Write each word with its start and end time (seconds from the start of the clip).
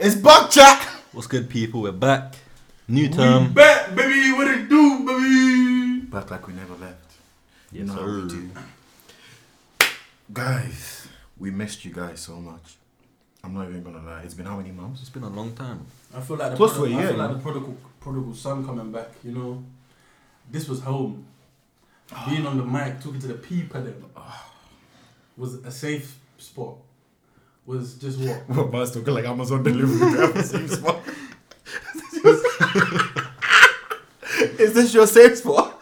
It's 0.00 0.14
Buck 0.14 0.50
Chat. 0.50 0.80
What's 1.12 1.26
good, 1.26 1.48
people? 1.50 1.82
We're 1.82 1.90
back. 1.90 2.34
New 2.86 3.08
We 3.08 3.08
term. 3.08 3.52
back, 3.52 3.96
baby. 3.96 4.30
What 4.32 4.46
it 4.46 4.68
do, 4.68 5.04
baby? 5.04 6.06
Back 6.06 6.30
like 6.30 6.46
we 6.46 6.52
never 6.54 6.74
left. 6.76 7.14
Yes, 7.72 7.80
you 7.80 7.84
know 7.84 7.92
how 7.94 8.06
we 8.06 8.28
do. 8.28 8.50
Guys, 10.32 11.08
we 11.36 11.50
missed 11.50 11.84
you 11.84 11.92
guys 11.92 12.20
so 12.20 12.36
much. 12.36 12.76
I'm 13.42 13.54
not 13.54 13.68
even 13.68 13.82
gonna 13.82 14.04
lie. 14.04 14.22
It's 14.22 14.34
been 14.34 14.46
how 14.46 14.56
many 14.56 14.70
months? 14.70 15.00
It's 15.00 15.10
been 15.10 15.24
a 15.24 15.28
long 15.28 15.52
time. 15.54 15.84
I 16.14 16.20
feel 16.20 16.36
like 16.36 16.52
the 16.52 16.56
Close 16.56 16.74
to 16.74 16.78
prodigal, 16.78 16.96
a 16.96 17.00
I 17.00 17.02
year, 17.02 17.10
feel 17.10 17.18
like 17.26 17.32
the 17.36 17.42
prodigal, 17.42 17.76
prodigal 17.98 18.34
son 18.34 18.64
coming 18.64 18.92
back. 18.92 19.08
You 19.24 19.32
know, 19.32 19.64
this 20.48 20.68
was 20.68 20.80
home. 20.80 21.26
Being 22.28 22.46
on 22.46 22.56
the 22.56 22.64
mic, 22.64 23.00
talking 23.00 23.20
to 23.20 23.26
the 23.26 23.34
people, 23.34 23.82
them 23.82 24.04
ah, 24.16 24.48
was 25.36 25.54
a 25.54 25.70
safe 25.72 26.18
spot. 26.38 26.76
Was 27.68 27.94
just 27.96 28.18
what 28.18 28.48
Well, 28.56 28.68
but 28.68 28.86
talking 28.86 29.12
like 29.12 29.26
Amazon 29.26 29.62
delivery 29.62 29.98
to 29.98 30.20
have 30.22 30.32
the 30.32 30.42
same 30.54 30.68
spot. 30.68 31.02
Is 34.58 34.72
this 34.72 34.94
your 34.94 35.06
safe 35.06 35.36
spot? 35.36 35.78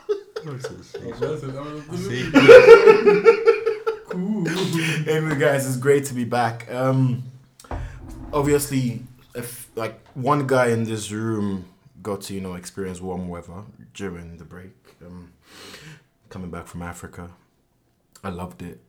See? 1.94 2.28
cool. 4.08 4.48
Anyway, 5.08 5.38
guys, 5.38 5.64
it's 5.64 5.76
great 5.76 6.04
to 6.06 6.14
be 6.14 6.24
back. 6.24 6.68
Um, 6.72 7.22
obviously, 8.32 9.04
if 9.36 9.68
like 9.76 10.04
one 10.14 10.48
guy 10.48 10.70
in 10.70 10.82
this 10.82 11.12
room 11.12 11.66
got 12.02 12.22
to 12.22 12.34
you 12.34 12.40
know 12.40 12.54
experience 12.54 13.00
warm 13.00 13.28
weather 13.28 13.62
during 13.94 14.38
the 14.38 14.44
break, 14.44 14.74
um, 15.06 15.32
coming 16.30 16.50
back 16.50 16.66
from 16.66 16.82
Africa, 16.82 17.30
I 18.24 18.30
loved 18.30 18.62
it. 18.62 18.80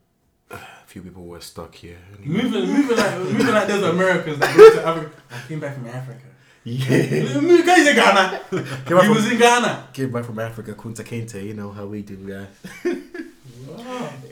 A 0.52 0.58
few 0.86 1.02
people 1.02 1.26
were 1.26 1.42
stuck 1.42 1.76
here. 1.76 1.98
Moving, 2.23 2.66
moving 2.67 2.98
like, 2.98 3.17
moving 3.20 3.48
like 3.48 3.67
those 3.67 3.84
Americans 3.84 4.40
that 4.40 4.56
go 4.56 4.73
to 4.76 4.86
Africa. 4.88 5.12
I 5.31 5.48
came 5.48 5.59
back 5.59 5.73
from 5.76 5.88
Africa. 5.88 6.22
Yeah, 6.64 7.40
Me 7.40 7.64
guys 7.64 7.88
in 7.88 7.95
Ghana. 7.95 8.42
came 8.50 8.64
He 8.66 8.84
from, 9.06 9.09
was 9.09 9.31
in 9.31 9.38
Ghana. 9.38 9.88
came 9.94 10.12
back 10.12 10.25
from 10.25 10.40
Africa, 10.40 10.73
Kunta 10.73 11.03
Kinte. 11.03 11.42
You 11.45 11.53
know 11.53 11.72
how 11.72 11.86
we 11.86 12.02
do, 12.02 12.16
guys. 12.18 12.98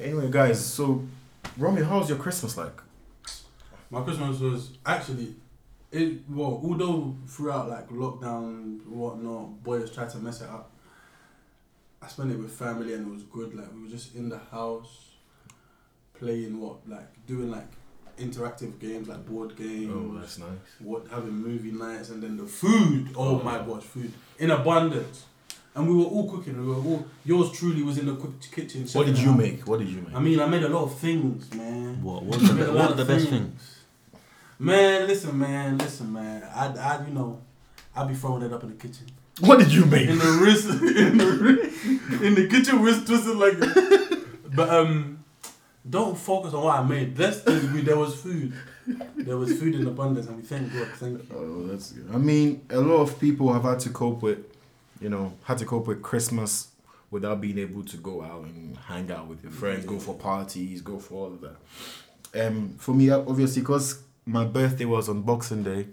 Anyway, 0.01 0.29
guys, 0.29 0.63
so 0.65 1.03
Romy, 1.57 1.81
how's 1.83 2.09
your 2.09 2.17
Christmas 2.17 2.57
like? 2.57 2.81
My 3.89 4.01
Christmas 4.01 4.39
was 4.39 4.71
actually 4.85 5.35
it 5.91 6.29
well, 6.29 6.59
although 6.63 7.15
throughout 7.27 7.69
like 7.69 7.89
lockdown 7.89 8.85
whatnot, 8.85 9.63
boys 9.63 9.91
tried 9.91 10.09
to 10.09 10.17
mess 10.17 10.41
it 10.41 10.49
up. 10.49 10.71
I 12.01 12.07
spent 12.07 12.31
it 12.31 12.37
with 12.37 12.51
family 12.51 12.93
and 12.93 13.07
it 13.07 13.13
was 13.13 13.23
good. 13.23 13.53
Like 13.55 13.73
we 13.73 13.83
were 13.83 13.87
just 13.89 14.15
in 14.15 14.27
the 14.29 14.37
house 14.39 15.11
playing 16.19 16.59
what 16.59 16.77
like 16.87 17.07
doing 17.27 17.51
like 17.51 17.67
interactive 18.17 18.79
games 18.79 19.07
like 19.07 19.25
board 19.25 19.55
games. 19.57 19.91
Oh, 19.93 20.17
that's 20.19 20.37
nice. 20.39 20.47
what 20.79 21.05
having 21.09 21.33
movie 21.35 21.71
nights 21.71 22.09
and 22.09 22.21
then 22.23 22.37
the 22.37 22.45
food. 22.45 23.09
Oh, 23.15 23.39
Oh. 23.39 23.43
my 23.43 23.57
gosh, 23.59 23.83
food 23.83 24.11
in 24.39 24.51
abundance. 24.51 25.25
And 25.75 25.89
we 25.89 25.93
were 25.93 26.05
all 26.05 26.29
cooking. 26.29 26.57
We 26.57 26.67
were 26.71 26.75
all. 26.75 27.05
Yours 27.25 27.51
truly 27.51 27.83
was 27.83 27.97
in 27.97 28.05
the 28.05 28.15
kitchen. 28.49 28.87
What 28.93 29.07
did 29.07 29.17
you 29.19 29.31
out. 29.31 29.37
make? 29.37 29.67
What 29.67 29.79
did 29.79 29.89
you 29.89 30.01
make? 30.01 30.15
I 30.15 30.19
mean, 30.21 30.39
I 30.39 30.45
made 30.45 30.63
a 30.63 30.69
lot 30.69 30.83
of 30.83 30.97
things, 30.99 31.53
man. 31.53 32.01
What? 32.01 32.23
What's 32.23 32.47
the, 32.49 32.55
what 32.71 32.91
are 32.91 32.93
the 32.93 33.03
best 33.03 33.27
things? 33.27 33.79
Man, 34.57 35.05
listen, 35.07 35.37
man, 35.37 35.77
listen, 35.77 36.13
man. 36.13 36.43
I, 36.43 36.67
I, 36.67 37.05
you 37.05 37.13
know, 37.13 37.41
I'd 37.93 38.07
be 38.07 38.13
throwing 38.13 38.43
it 38.43 38.53
up 38.53 38.63
in 38.63 38.69
the 38.69 38.75
kitchen. 38.75 39.07
What 39.41 39.59
did 39.59 39.73
you 39.73 39.83
make? 39.85 40.07
In 40.13 40.17
the 40.17 40.39
wrist, 40.41 40.69
in 40.69 41.17
the 41.17 42.25
in 42.25 42.35
the 42.35 42.47
kitchen, 42.47 42.81
wrist 42.81 43.05
twisted 43.05 43.35
like. 43.35 43.57
But 44.55 44.69
um, 44.69 45.14
don't 45.87 46.17
focus 46.17 46.53
on 46.53 46.63
what 46.63 46.79
I 46.79 46.83
made. 46.83 47.15
That's 47.15 47.41
the, 47.41 47.71
we, 47.73 47.81
there 47.81 47.97
was 47.97 48.15
food. 48.19 48.53
There 49.15 49.37
was 49.37 49.57
food 49.59 49.75
in 49.75 49.87
abundance, 49.87 50.27
and 50.27 50.37
we 50.37 50.43
thank 50.43 50.73
God. 50.73 50.87
Thank 50.95 51.29
you. 51.29 51.35
Oh, 51.35 51.67
that's 51.67 51.91
good. 51.91 52.13
I 52.13 52.17
mean, 52.17 52.65
a 52.69 52.79
lot 52.79 53.01
of 53.01 53.19
people 53.19 53.51
have 53.53 53.63
had 53.63 53.79
to 53.81 53.89
cope 53.89 54.21
with, 54.21 54.39
you 54.99 55.09
know, 55.09 55.33
had 55.43 55.57
to 55.59 55.65
cope 55.65 55.87
with 55.87 56.01
Christmas 56.01 56.69
without 57.11 57.41
being 57.41 57.57
able 57.57 57.83
to 57.83 57.97
go 57.97 58.21
out 58.21 58.43
and 58.43 58.77
hang 58.77 59.11
out 59.11 59.27
with 59.27 59.43
your 59.43 59.51
friends, 59.51 59.85
go 59.85 59.99
for 59.99 60.15
parties, 60.15 60.81
go 60.81 60.99
for 60.99 61.13
all 61.15 61.33
of 61.33 61.41
that. 61.41 62.47
Um, 62.47 62.75
for 62.77 62.93
me, 62.93 63.09
obviously, 63.09 63.61
because 63.61 64.01
my 64.25 64.43
birthday 64.43 64.85
was 64.85 65.07
on 65.07 65.21
Boxing 65.21 65.63
Day, 65.63 65.87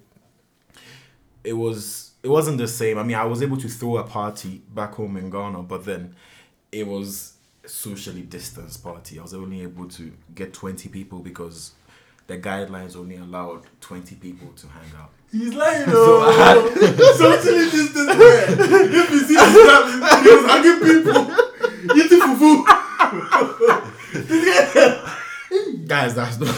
it 1.44 1.52
was 1.52 2.12
it 2.22 2.28
wasn't 2.28 2.58
the 2.58 2.68
same. 2.68 2.98
I 2.98 3.02
mean, 3.02 3.16
I 3.16 3.24
was 3.24 3.42
able 3.42 3.56
to 3.58 3.68
throw 3.68 3.96
a 3.98 4.04
party 4.04 4.62
back 4.74 4.94
home 4.94 5.16
in 5.16 5.30
Ghana, 5.30 5.62
but 5.62 5.84
then 5.84 6.14
it 6.70 6.86
was 6.86 7.34
socially 7.66 8.22
distanced 8.22 8.82
party. 8.82 9.18
I 9.18 9.22
was 9.22 9.34
only 9.34 9.62
able 9.62 9.88
to 9.88 10.12
get 10.34 10.52
twenty 10.52 10.88
people 10.88 11.18
because 11.20 11.72
the 12.26 12.38
guidelines 12.38 12.96
only 12.96 13.16
allowed 13.16 13.62
twenty 13.80 14.14
people 14.16 14.48
to 14.56 14.66
hang 14.68 14.90
out. 15.00 15.10
He's 15.30 15.54
lying, 15.54 15.84
So 15.90 15.92
though. 15.92 16.22
I 16.22 16.32
had- 16.32 16.58
Socially 17.16 17.70
distanced. 17.70 18.18
If 18.18 19.10
you 19.10 19.18
see 19.20 19.34
this 19.34 19.54
guy, 19.66 20.22
he 20.22 20.28
was 20.28 20.44
hugging 20.50 20.80
people, 20.80 21.96
eating 21.96 22.20
fufu. 22.20 22.52
guys 25.86 26.14
that's 26.14 26.38
not 26.38 26.54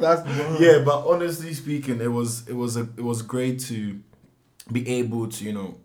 that's 0.00 0.22
yeah 0.60 0.78
but 0.84 1.06
honestly 1.06 1.52
speaking 1.54 2.00
it 2.00 2.10
was 2.10 2.46
it 2.48 2.52
was 2.54 2.76
a, 2.76 2.82
it 2.96 3.02
was 3.02 3.22
great 3.22 3.58
to 3.60 3.98
be 4.72 4.86
able 4.88 5.28
to 5.28 5.44
you 5.44 5.52
know 5.52 5.76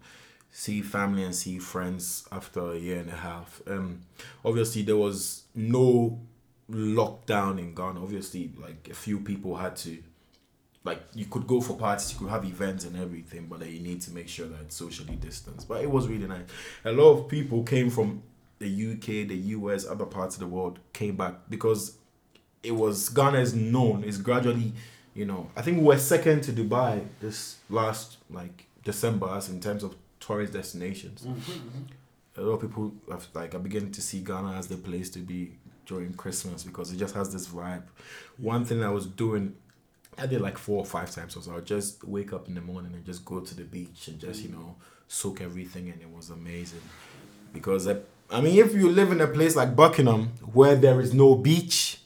see 0.55 0.83
family 0.83 1.23
and 1.23 1.35
see 1.35 1.57
friends 1.57 2.27
after 2.31 2.73
a 2.73 2.77
year 2.77 2.99
and 2.99 3.09
a 3.09 3.15
half. 3.15 3.61
Um 3.67 4.01
obviously 4.45 4.83
there 4.83 4.95
was 4.95 5.43
no 5.55 6.21
lockdown 6.71 7.57
in 7.57 7.73
ghana. 7.73 8.01
Obviously 8.01 8.51
like 8.61 8.87
a 8.89 8.93
few 8.93 9.19
people 9.19 9.57
had 9.57 9.75
to 9.77 9.97
like 10.83 11.01
you 11.15 11.25
could 11.25 11.47
go 11.47 11.59
for 11.59 11.75
parties 11.75 12.13
you 12.13 12.19
could 12.19 12.29
have 12.29 12.45
events 12.45 12.85
and 12.85 12.95
everything 12.95 13.47
but 13.47 13.61
then 13.61 13.71
you 13.71 13.79
need 13.79 13.99
to 14.01 14.11
make 14.11 14.27
sure 14.29 14.47
that 14.47 14.61
it's 14.61 14.75
socially 14.75 15.15
distanced. 15.15 15.67
But 15.67 15.81
it 15.81 15.89
was 15.89 16.07
really 16.07 16.27
nice. 16.27 16.45
A 16.85 16.91
lot 16.91 17.13
of 17.13 17.27
people 17.27 17.63
came 17.63 17.89
from 17.89 18.21
the 18.59 18.91
uk 18.91 19.05
the 19.05 19.35
us 19.35 19.87
other 19.87 20.05
parts 20.05 20.35
of 20.35 20.41
the 20.41 20.47
world 20.47 20.77
came 20.93 21.15
back 21.15 21.33
because 21.49 21.97
it 22.61 22.75
was 22.75 23.09
Ghana 23.09 23.39
is 23.39 23.55
known. 23.55 24.03
It's 24.03 24.17
gradually, 24.17 24.71
you 25.15 25.25
know, 25.25 25.49
I 25.55 25.63
think 25.63 25.79
we 25.79 25.83
were 25.85 25.97
second 25.97 26.43
to 26.43 26.53
Dubai 26.53 27.05
this 27.19 27.57
last 27.71 28.17
like 28.29 28.67
December 28.83 29.29
as 29.29 29.49
in 29.49 29.59
terms 29.59 29.83
of 29.83 29.95
tourist 30.25 30.53
destinations. 30.53 31.21
Mm-hmm, 31.21 31.51
mm-hmm. 31.51 32.39
A 32.39 32.41
lot 32.41 32.55
of 32.55 32.61
people 32.61 32.93
have 33.11 33.27
like 33.33 33.53
are 33.53 33.59
beginning 33.59 33.91
to 33.91 34.01
see 34.01 34.19
Ghana 34.21 34.53
as 34.53 34.67
the 34.67 34.77
place 34.77 35.09
to 35.11 35.19
be 35.19 35.51
during 35.85 36.13
Christmas 36.13 36.63
because 36.63 36.91
it 36.91 36.97
just 36.97 37.13
has 37.15 37.31
this 37.31 37.47
vibe. 37.47 37.83
One 38.37 38.65
thing 38.65 38.83
I 38.83 38.89
was 38.89 39.05
doing, 39.05 39.55
I 40.17 40.25
did 40.25 40.41
like 40.41 40.57
four 40.57 40.79
or 40.79 40.85
five 40.85 41.11
times. 41.11 41.33
So 41.33 41.51
I 41.51 41.55
would 41.55 41.65
just 41.65 42.03
wake 42.03 42.33
up 42.33 42.47
in 42.47 42.55
the 42.55 42.61
morning 42.61 42.93
and 42.93 43.05
just 43.05 43.23
go 43.23 43.39
to 43.39 43.55
the 43.55 43.63
beach 43.63 44.07
and 44.07 44.19
just 44.19 44.41
you 44.41 44.49
mm. 44.49 44.53
know 44.53 44.75
soak 45.07 45.41
everything, 45.41 45.89
and 45.89 46.01
it 46.01 46.09
was 46.09 46.29
amazing. 46.29 46.81
Because 47.53 47.87
I, 47.87 47.97
I 48.31 48.41
mean, 48.41 48.57
if 48.57 48.73
you 48.73 48.89
live 48.89 49.11
in 49.11 49.21
a 49.21 49.27
place 49.27 49.55
like 49.55 49.75
Buckingham 49.75 50.31
where 50.53 50.75
there 50.75 50.99
is 51.01 51.13
no 51.13 51.35
beach 51.35 51.99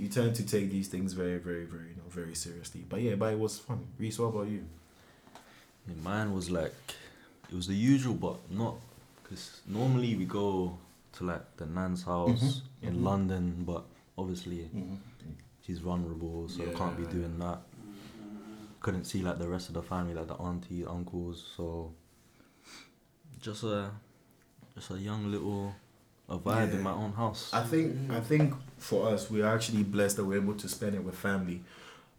you 0.00 0.08
tend 0.08 0.34
to 0.34 0.46
take 0.46 0.70
these 0.70 0.88
things 0.88 1.12
very, 1.12 1.36
very, 1.36 1.66
very, 1.66 1.88
you 1.90 1.96
know, 1.96 2.08
very 2.08 2.34
seriously. 2.34 2.82
But 2.88 3.02
yeah, 3.02 3.16
but 3.16 3.34
it 3.34 3.38
was 3.38 3.58
fun. 3.58 3.86
Rhys, 3.98 4.18
what 4.18 4.28
about 4.28 4.48
you? 4.48 4.64
Mine 6.02 6.32
was 6.32 6.50
like, 6.50 6.74
it 7.50 7.54
was 7.54 7.66
the 7.66 7.74
usual, 7.74 8.14
but 8.14 8.36
not 8.50 8.76
because 9.22 9.60
normally 9.66 10.14
we 10.16 10.24
go 10.24 10.78
to 11.14 11.24
like 11.24 11.56
the 11.56 11.66
nan's 11.66 12.02
house 12.04 12.62
Mhm, 12.82 12.88
in 12.88 12.94
mhm. 12.96 13.04
London, 13.04 13.64
but 13.66 13.84
obviously 14.16 14.68
she's 15.66 15.78
vulnerable, 15.80 16.48
so 16.48 16.62
I 16.62 16.72
can't 16.78 16.96
be 16.96 17.04
doing 17.06 17.38
that. 17.38 17.60
Couldn't 18.80 19.04
see 19.04 19.22
like 19.22 19.38
the 19.38 19.48
rest 19.48 19.68
of 19.68 19.74
the 19.74 19.82
family, 19.82 20.14
like 20.14 20.28
the 20.28 20.34
auntie, 20.34 20.84
uncles, 20.86 21.44
so 21.56 21.92
just 23.40 23.62
a 23.64 23.90
just 24.74 24.90
a 24.90 24.98
young 24.98 25.30
little 25.30 25.74
a 26.28 26.38
vibe 26.38 26.70
Yeah. 26.70 26.76
in 26.76 26.82
my 26.82 26.92
own 26.92 27.12
house. 27.12 27.50
I 27.52 27.62
think 27.62 28.10
I 28.10 28.20
think 28.20 28.54
for 28.78 29.08
us, 29.08 29.30
we're 29.30 29.46
actually 29.46 29.82
blessed 29.82 30.16
that 30.16 30.24
we're 30.24 30.36
able 30.40 30.54
to 30.54 30.68
spend 30.68 30.94
it 30.94 31.04
with 31.04 31.16
family. 31.16 31.62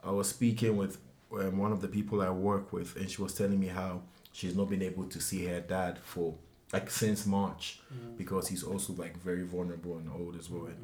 I 0.04 0.12
was 0.12 0.30
speaking 0.30 0.76
with 0.78 0.98
um, 1.32 1.58
one 1.58 1.72
of 1.72 1.82
the 1.82 1.88
people 1.88 2.22
I 2.22 2.30
work 2.30 2.74
with, 2.74 2.96
and 2.98 3.10
she 3.10 3.22
was 3.22 3.34
telling 3.34 3.60
me 3.60 3.68
how 3.68 4.02
she's 4.32 4.56
not 4.56 4.70
been 4.70 4.82
able 4.82 5.06
to 5.06 5.20
see 5.20 5.46
her 5.46 5.60
dad 5.62 5.98
for 6.00 6.34
like 6.74 6.90
since 6.90 7.26
March 7.26 7.80
because 8.18 8.48
he's 8.48 8.64
also 8.64 8.94
like 8.94 9.18
very 9.22 9.44
vulnerable 9.44 9.98
and 9.98 10.10
old 10.10 10.38
as 10.40 10.50
well. 10.50 10.66
And 10.68 10.78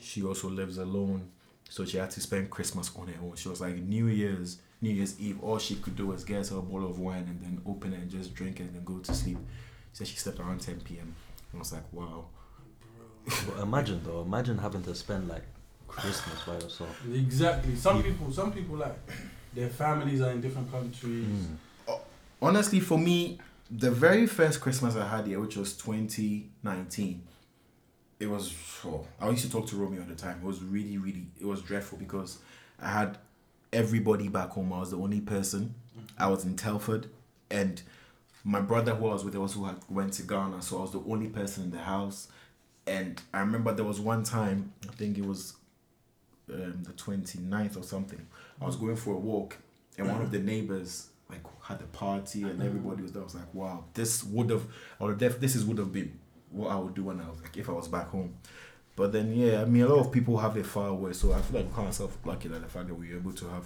she 0.00 0.22
also 0.22 0.48
lives 0.48 0.78
alone, 0.78 1.28
so 1.68 1.84
she 1.84 1.96
had 1.96 2.10
to 2.12 2.20
spend 2.20 2.50
Christmas 2.50 2.90
on 2.96 3.08
her 3.08 3.20
own. 3.22 3.34
She 3.36 3.48
was 3.48 3.60
like 3.60 3.76
New 3.76 4.06
Year's, 4.06 4.58
New 4.80 4.90
Year's 4.90 5.18
Eve, 5.18 5.42
all 5.42 5.58
she 5.58 5.76
could 5.76 5.96
do 5.96 6.06
was 6.06 6.24
get 6.24 6.46
her 6.48 6.58
a 6.58 6.62
bottle 6.62 6.88
of 6.88 6.98
wine 6.98 7.26
and 7.28 7.40
then 7.40 7.60
open 7.66 7.92
it 7.92 8.00
and 8.00 8.10
just 8.10 8.34
drink 8.34 8.60
it 8.60 8.64
and 8.64 8.74
then 8.76 8.84
go 8.84 8.98
to 8.98 9.14
sleep. 9.14 9.38
She 9.92 10.04
she 10.04 10.16
slept 10.16 10.38
around 10.40 10.60
10 10.60 10.80
p.m. 10.80 11.14
I 11.54 11.58
was 11.58 11.72
like, 11.72 11.84
wow. 11.92 12.26
But 13.24 13.62
imagine 13.62 14.02
though, 14.04 14.22
imagine 14.22 14.58
having 14.58 14.82
to 14.82 14.94
spend 14.94 15.28
like 15.28 15.44
Christmas 15.88 16.42
by 16.44 16.54
yourself. 16.54 17.00
Exactly. 17.12 17.74
Some 17.76 18.02
people, 18.02 18.30
some 18.32 18.52
people 18.52 18.76
like 18.76 18.96
their 19.54 19.68
families 19.68 20.20
are 20.20 20.30
in 20.30 20.40
different 20.40 20.70
countries. 20.70 21.26
Mm. 21.26 21.56
Honestly 22.44 22.80
for 22.80 22.98
me 22.98 23.38
the 23.70 23.90
very 23.90 24.26
first 24.26 24.60
christmas 24.60 24.96
i 24.96 25.06
had 25.06 25.26
here 25.26 25.40
which 25.40 25.56
was 25.56 25.76
2019 25.76 27.22
it 28.20 28.30
was. 28.30 28.54
Oh, 28.84 29.06
I 29.20 29.28
used 29.30 29.44
to 29.44 29.50
talk 29.50 29.66
to 29.68 29.76
Romeo 29.76 30.02
at 30.02 30.08
the 30.08 30.14
time. 30.14 30.38
It 30.42 30.46
was 30.46 30.62
really, 30.62 30.98
really. 30.98 31.26
It 31.40 31.46
was 31.46 31.62
dreadful 31.62 31.98
because 31.98 32.38
I 32.80 32.88
had 32.88 33.18
everybody 33.72 34.28
back 34.28 34.50
home. 34.50 34.72
I 34.72 34.80
was 34.80 34.90
the 34.90 34.98
only 34.98 35.20
person. 35.20 35.74
I 36.18 36.28
was 36.28 36.44
in 36.44 36.56
Telford, 36.56 37.08
and 37.50 37.82
my 38.44 38.60
brother 38.60 38.94
who 38.94 39.08
I 39.08 39.12
was 39.12 39.24
with 39.24 39.36
also 39.36 39.64
had 39.64 39.76
went 39.88 40.12
to 40.14 40.22
Ghana, 40.22 40.62
so 40.62 40.78
I 40.78 40.82
was 40.82 40.92
the 40.92 41.02
only 41.06 41.28
person 41.28 41.64
in 41.64 41.70
the 41.70 41.78
house. 41.78 42.28
And 42.86 43.20
I 43.32 43.40
remember 43.40 43.72
there 43.72 43.84
was 43.84 44.00
one 44.00 44.22
time, 44.24 44.72
I 44.88 44.92
think 44.92 45.16
it 45.16 45.24
was 45.24 45.54
um, 46.52 46.82
the 46.82 46.92
29th 46.92 47.78
or 47.78 47.82
something. 47.82 48.26
I 48.60 48.66
was 48.66 48.76
going 48.76 48.96
for 48.96 49.14
a 49.14 49.18
walk, 49.18 49.56
and 49.96 50.08
one 50.08 50.20
of 50.20 50.30
the 50.30 50.40
neighbors 50.40 51.08
had 51.68 51.80
a 51.80 51.86
party, 51.86 52.42
and 52.44 52.62
everybody 52.62 53.02
was 53.02 53.12
there. 53.12 53.22
I 53.22 53.24
was 53.24 53.34
like, 53.34 53.52
wow, 53.54 53.84
this 53.94 54.22
would 54.24 54.50
have, 54.50 54.64
or 54.98 55.12
def- 55.14 55.40
this 55.40 55.54
is 55.56 55.64
would 55.64 55.78
have 55.78 55.92
been 55.92 56.18
what 56.50 56.70
I 56.70 56.76
would 56.76 56.94
do 56.94 57.04
when 57.04 57.20
I 57.20 57.28
was 57.28 57.40
like 57.42 57.56
if 57.56 57.68
I 57.68 57.72
was 57.72 57.88
back 57.88 58.08
home. 58.08 58.34
But 58.96 59.12
then 59.12 59.34
yeah, 59.34 59.62
I 59.62 59.64
mean 59.64 59.82
a 59.82 59.88
lot 59.88 60.00
of 60.06 60.12
people 60.12 60.36
have 60.38 60.56
it 60.56 60.66
far 60.66 60.88
away, 60.88 61.12
so 61.14 61.32
I 61.32 61.40
feel 61.42 61.60
like 61.60 61.68
we 61.70 61.74
kind 61.74 61.88
of 61.88 61.94
self 61.94 62.16
lucky 62.24 62.48
that 62.48 62.60
the 62.62 62.68
fact 62.68 62.86
that 62.88 62.94
we 62.94 63.08
were 63.10 63.16
able 63.16 63.32
to 63.32 63.48
have. 63.48 63.64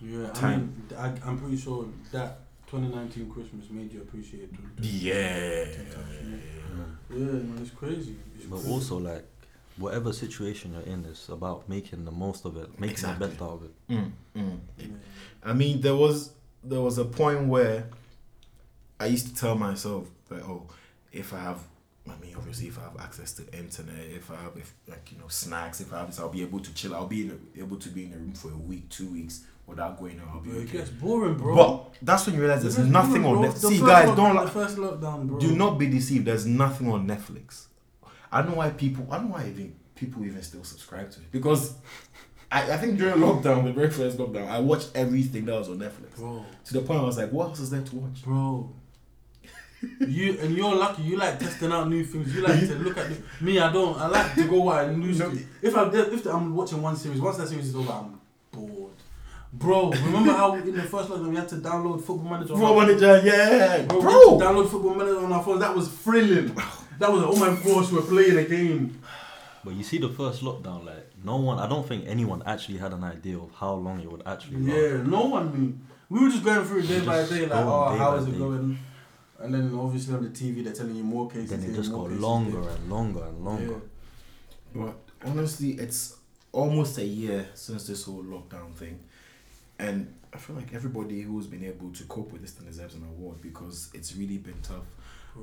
Yeah, 0.00 0.28
I 0.30 0.34
Time. 0.34 0.60
mean, 0.90 0.98
I, 0.98 1.12
I'm 1.28 1.38
pretty 1.38 1.56
sure 1.58 1.86
that 2.12 2.38
2019 2.68 3.30
Christmas 3.30 3.68
made 3.70 3.92
you 3.92 4.00
appreciate 4.00 4.44
it. 4.52 4.84
Yeah. 4.84 5.64
Yeah, 7.10 7.16
man, 7.18 7.58
it's 7.60 7.70
crazy. 7.70 8.16
It's 8.36 8.46
But 8.46 8.56
crazy. 8.56 8.70
also 8.72 8.98
like, 8.98 9.24
whatever 9.76 10.12
situation 10.12 10.72
you're 10.72 10.82
in, 10.94 11.04
it's 11.04 11.28
about 11.28 11.68
making 11.68 12.04
the 12.04 12.10
most 12.10 12.44
of 12.44 12.56
it, 12.56 12.68
making 12.80 12.92
Exactly. 12.94 13.26
the 13.26 13.30
best 13.32 13.42
out 13.42 13.50
of 13.50 13.62
it. 13.64 13.70
Mm, 13.90 14.12
mm. 14.36 14.58
Yeah. 14.78 14.86
I 15.44 15.52
mean, 15.52 15.80
there 15.80 15.94
was 15.96 16.32
there 16.64 16.80
was 16.80 16.98
a 16.98 17.04
point 17.04 17.46
where 17.48 17.84
I 19.00 19.06
used 19.06 19.26
to 19.28 19.34
tell 19.34 19.54
myself 19.56 20.08
that 20.28 20.42
oh, 20.42 20.66
if 21.12 21.32
I 21.32 21.40
have, 21.40 21.58
I 22.08 22.12
mean, 22.20 22.34
obviously, 22.36 22.68
if 22.68 22.78
I 22.78 22.82
have 22.82 22.96
access 23.00 23.32
to 23.34 23.42
internet, 23.56 23.98
if 24.10 24.30
I 24.30 24.36
have, 24.36 24.56
if 24.56 24.72
like 24.88 25.10
you 25.12 25.18
know, 25.18 25.28
snacks, 25.28 25.80
if 25.80 25.92
I 25.92 25.98
have 25.98 26.06
this, 26.08 26.18
I'll 26.20 26.28
be 26.28 26.42
able 26.42 26.60
to 26.60 26.74
chill. 26.74 26.94
I'll 26.94 27.06
be 27.06 27.30
a, 27.30 27.60
able 27.62 27.76
to 27.76 27.88
be 27.88 28.04
in 28.04 28.10
the 28.12 28.18
room 28.18 28.32
for 28.32 28.50
a 28.50 28.56
week, 28.56 28.88
two 28.88 29.08
weeks 29.10 29.44
without 29.66 29.98
going 29.98 30.20
out. 30.20 30.28
I'll 30.34 30.40
be 30.40 30.50
Bro, 30.50 30.60
it 30.60 30.62
okay. 30.64 30.78
gets 30.78 30.90
boring, 30.90 31.34
bro. 31.36 31.54
But 31.56 31.94
that's 32.02 32.26
when 32.26 32.34
you 32.36 32.40
realize 32.42 32.62
there's 32.62 32.78
nothing 32.78 33.22
boring, 33.22 33.44
on. 33.44 33.50
Netflix. 33.50 33.68
See, 33.68 33.78
guys, 33.80 34.08
lockdown- 34.08 34.16
don't 34.16 34.44
The 34.44 34.50
first 34.50 34.76
lockdown, 34.76 35.28
bro. 35.28 35.38
do 35.38 35.54
not 35.56 35.78
be 35.78 35.86
deceived. 35.88 36.24
There's 36.26 36.46
nothing 36.46 36.90
on 36.90 37.06
Netflix. 37.06 37.66
I 38.30 38.40
don't 38.40 38.52
know 38.52 38.56
why 38.58 38.70
people. 38.70 39.06
I 39.10 39.16
don't 39.18 39.28
know 39.28 39.34
why 39.34 39.46
even 39.48 39.74
people 39.94 40.24
even 40.24 40.42
still 40.42 40.64
subscribe 40.64 41.10
to 41.10 41.20
it 41.20 41.30
because 41.30 41.74
I, 42.52 42.72
I 42.72 42.76
think 42.76 42.98
during 42.98 43.16
lockdown, 43.16 43.64
the 43.64 43.72
very 43.72 43.90
first 43.90 44.18
lockdown, 44.18 44.46
I 44.46 44.60
watched 44.60 44.90
everything 44.94 45.46
that 45.46 45.58
was 45.58 45.70
on 45.70 45.78
Netflix 45.78 46.16
bro, 46.16 46.44
to 46.66 46.72
the 46.74 46.80
point 46.82 47.00
I 47.00 47.04
was 47.04 47.16
like, 47.16 47.32
what 47.32 47.48
else 47.48 47.60
is 47.60 47.70
there 47.70 47.80
to 47.80 47.96
watch? 47.96 48.22
bro. 48.22 48.70
you 50.06 50.38
and 50.38 50.54
you're 50.56 50.74
lucky. 50.74 51.02
You 51.02 51.16
like 51.16 51.38
testing 51.40 51.72
out 51.72 51.88
new 51.88 52.04
things. 52.04 52.32
You 52.34 52.42
like 52.42 52.60
to 52.60 52.74
look 52.76 52.96
at 52.98 53.08
the, 53.08 53.44
me. 53.44 53.58
I 53.58 53.72
don't. 53.72 53.98
I 53.98 54.06
like 54.06 54.34
to 54.34 54.44
go 54.44 54.60
what 54.60 54.78
I 54.78 54.90
lose 54.90 55.18
No. 55.18 55.32
If 55.60 55.76
I 55.76 55.90
if 55.90 56.26
I'm 56.26 56.54
watching 56.54 56.80
one 56.80 56.94
series, 56.94 57.20
once 57.20 57.38
that 57.38 57.48
series 57.48 57.68
is 57.68 57.74
over, 57.74 57.90
I'm 57.90 58.20
bored. 58.52 58.92
Bro, 59.52 59.90
remember 59.90 60.32
how 60.32 60.54
in 60.54 60.74
the 60.74 60.82
first 60.82 61.08
lockdown 61.08 61.30
we 61.30 61.36
had 61.36 61.48
to 61.48 61.56
download 61.56 61.98
Football 61.98 62.30
Manager? 62.30 62.54
Football 62.54 62.80
manager, 62.80 63.20
yeah, 63.24 63.82
Bro, 63.82 63.96
we 63.98 64.02
bro. 64.02 64.12
had 64.12 64.38
to 64.38 64.44
download 64.44 64.70
Football 64.70 64.94
Manager 64.94 65.24
on 65.24 65.32
our 65.32 65.42
phones. 65.42 65.60
That 65.60 65.74
was 65.74 65.88
thrilling. 65.88 66.54
That 66.98 67.10
was 67.10 67.24
oh 67.24 67.36
my 67.36 67.60
gosh, 67.62 67.90
we're 67.90 68.02
playing 68.02 68.38
a 68.38 68.44
game. 68.44 69.02
But 69.64 69.74
you 69.74 69.84
see, 69.84 69.98
the 69.98 70.08
first 70.08 70.42
lockdown, 70.42 70.84
like 70.84 71.10
no 71.24 71.36
one, 71.36 71.58
I 71.58 71.68
don't 71.68 71.86
think 71.86 72.04
anyone 72.06 72.42
actually 72.46 72.78
had 72.78 72.92
an 72.92 73.04
idea 73.04 73.38
of 73.38 73.50
how 73.54 73.74
long 73.74 74.00
it 74.00 74.10
would 74.10 74.22
actually 74.26 74.58
last. 74.58 74.76
Yeah, 74.76 75.02
no 75.02 75.26
one 75.26 75.52
knew. 75.52 75.78
We 76.08 76.20
were 76.20 76.30
just 76.30 76.44
going 76.44 76.64
through 76.64 76.80
it 76.80 76.88
day 76.88 76.94
Just 76.96 77.06
by 77.06 77.24
day, 77.24 77.42
like, 77.42 77.50
going 77.50 77.68
oh, 77.68 77.92
day 77.92 77.98
how 77.98 78.10
by 78.10 78.16
is 78.18 78.26
it 78.26 78.32
day. 78.32 78.38
going? 78.38 78.78
And 79.38 79.54
then 79.54 79.74
obviously 79.74 80.14
on 80.14 80.22
the 80.22 80.30
TV, 80.30 80.62
they're 80.62 80.72
telling 80.72 80.94
you 80.94 81.04
more 81.04 81.28
cases. 81.28 81.50
Then 81.50 81.60
it 81.60 81.66
here, 81.66 81.76
just 81.76 81.90
got 81.92 82.10
longer 82.10 82.60
there. 82.60 82.70
and 82.70 82.90
longer 82.90 83.24
and 83.24 83.44
longer. 83.44 83.80
Yeah. 84.74 84.82
But 84.84 85.28
honestly, 85.28 85.70
it's 85.72 86.16
almost 86.52 86.98
a 86.98 87.04
year 87.04 87.48
since 87.54 87.86
this 87.86 88.04
whole 88.04 88.22
lockdown 88.22 88.74
thing, 88.74 89.00
and 89.78 90.14
I 90.32 90.38
feel 90.38 90.56
like 90.56 90.72
everybody 90.72 91.22
who's 91.22 91.46
been 91.46 91.64
able 91.64 91.90
to 91.90 92.04
cope 92.04 92.32
with 92.32 92.42
this 92.42 92.52
thing 92.52 92.66
deserves 92.66 92.94
an 92.94 93.04
award 93.04 93.40
because 93.42 93.90
it's 93.94 94.14
really 94.16 94.38
been 94.38 94.60
tough. 94.62 94.86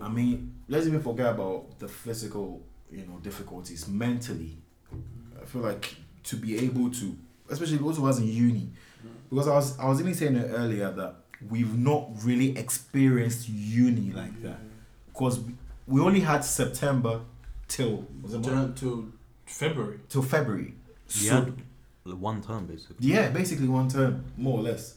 I 0.02 0.08
mm. 0.08 0.14
mean, 0.14 0.56
let's 0.68 0.88
even 0.88 1.02
forget 1.02 1.28
about 1.28 1.78
the 1.80 1.88
physical, 1.88 2.62
you 2.92 3.06
know, 3.06 3.18
difficulties. 3.22 3.88
Mentally, 3.88 4.58
I 5.42 5.46
feel 5.46 5.62
like 5.62 5.96
to 6.26 6.36
be 6.36 6.58
able 6.60 6.90
to, 6.92 7.18
especially 7.50 7.78
those 7.78 7.98
who 7.98 8.04
was 8.04 8.20
in 8.20 8.28
uni, 8.28 8.70
because 9.30 9.48
I 9.48 9.56
was 9.56 9.80
I 9.80 9.88
was 9.88 10.00
even 10.00 10.14
saying 10.14 10.36
it 10.36 10.50
earlier 10.54 10.92
that 10.92 11.16
we've 11.50 11.78
not 11.78 12.10
really 12.24 12.58
experienced 12.58 13.48
uni 13.50 14.12
like 14.12 14.42
that 14.44 14.60
because 15.08 15.40
we 15.88 16.02
only 16.02 16.20
had 16.20 16.44
September 16.44 17.22
till 17.68 18.06
was 18.22 18.34
it 18.34 18.42
Jan 18.42 18.74
to 18.76 19.12
February. 19.46 20.00
till 20.10 20.22
February. 20.22 20.74
You 21.08 21.30
So 21.30 21.36
had 21.36 21.54
one 22.20 22.42
term 22.42 22.66
basically. 22.66 23.08
yeah, 23.08 23.30
basically 23.30 23.68
one 23.68 23.88
term, 23.90 24.26
more 24.38 24.60
or 24.60 24.64
less. 24.64 24.96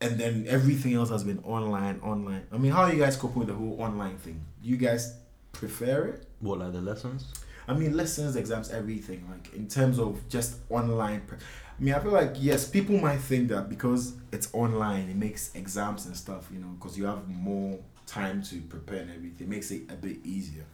And 0.00 0.18
then 0.18 0.44
everything 0.48 0.94
else 0.94 1.08
has 1.10 1.24
been 1.24 1.38
online, 1.44 2.00
online. 2.00 2.42
I 2.52 2.58
mean, 2.58 2.72
how 2.72 2.82
are 2.82 2.92
you 2.92 2.98
guys 2.98 3.16
coping 3.16 3.38
with 3.40 3.48
the 3.48 3.54
whole 3.54 3.76
online 3.80 4.16
thing? 4.18 4.40
You 4.62 4.76
guys 4.76 5.14
prefer 5.54 6.06
it? 6.06 6.26
What 6.40 6.58
like 6.58 6.72
the 6.72 6.80
lessons? 6.80 7.32
I 7.66 7.72
mean, 7.74 7.96
lessons, 7.96 8.36
exams, 8.36 8.70
everything. 8.70 9.26
Like 9.30 9.54
in 9.54 9.68
terms 9.68 9.98
of 9.98 10.28
just 10.28 10.56
online. 10.70 11.22
Pre- 11.22 11.38
I 11.38 11.82
mean, 11.82 11.94
I 11.94 11.98
feel 11.98 12.12
like 12.12 12.34
yes, 12.38 12.68
people 12.68 12.96
might 12.98 13.18
think 13.18 13.48
that 13.48 13.68
because 13.68 14.14
it's 14.32 14.48
online, 14.52 15.08
it 15.08 15.16
makes 15.16 15.54
exams 15.54 16.06
and 16.06 16.16
stuff. 16.16 16.48
You 16.52 16.60
know, 16.60 16.68
because 16.78 16.96
you 16.98 17.06
have 17.06 17.28
more 17.28 17.78
time 18.06 18.42
to 18.42 18.60
prepare 18.62 19.00
and 19.00 19.10
everything, 19.10 19.46
it 19.46 19.50
makes 19.50 19.70
it 19.70 19.82
a 19.90 19.94
bit 19.94 20.18
easier. 20.24 20.64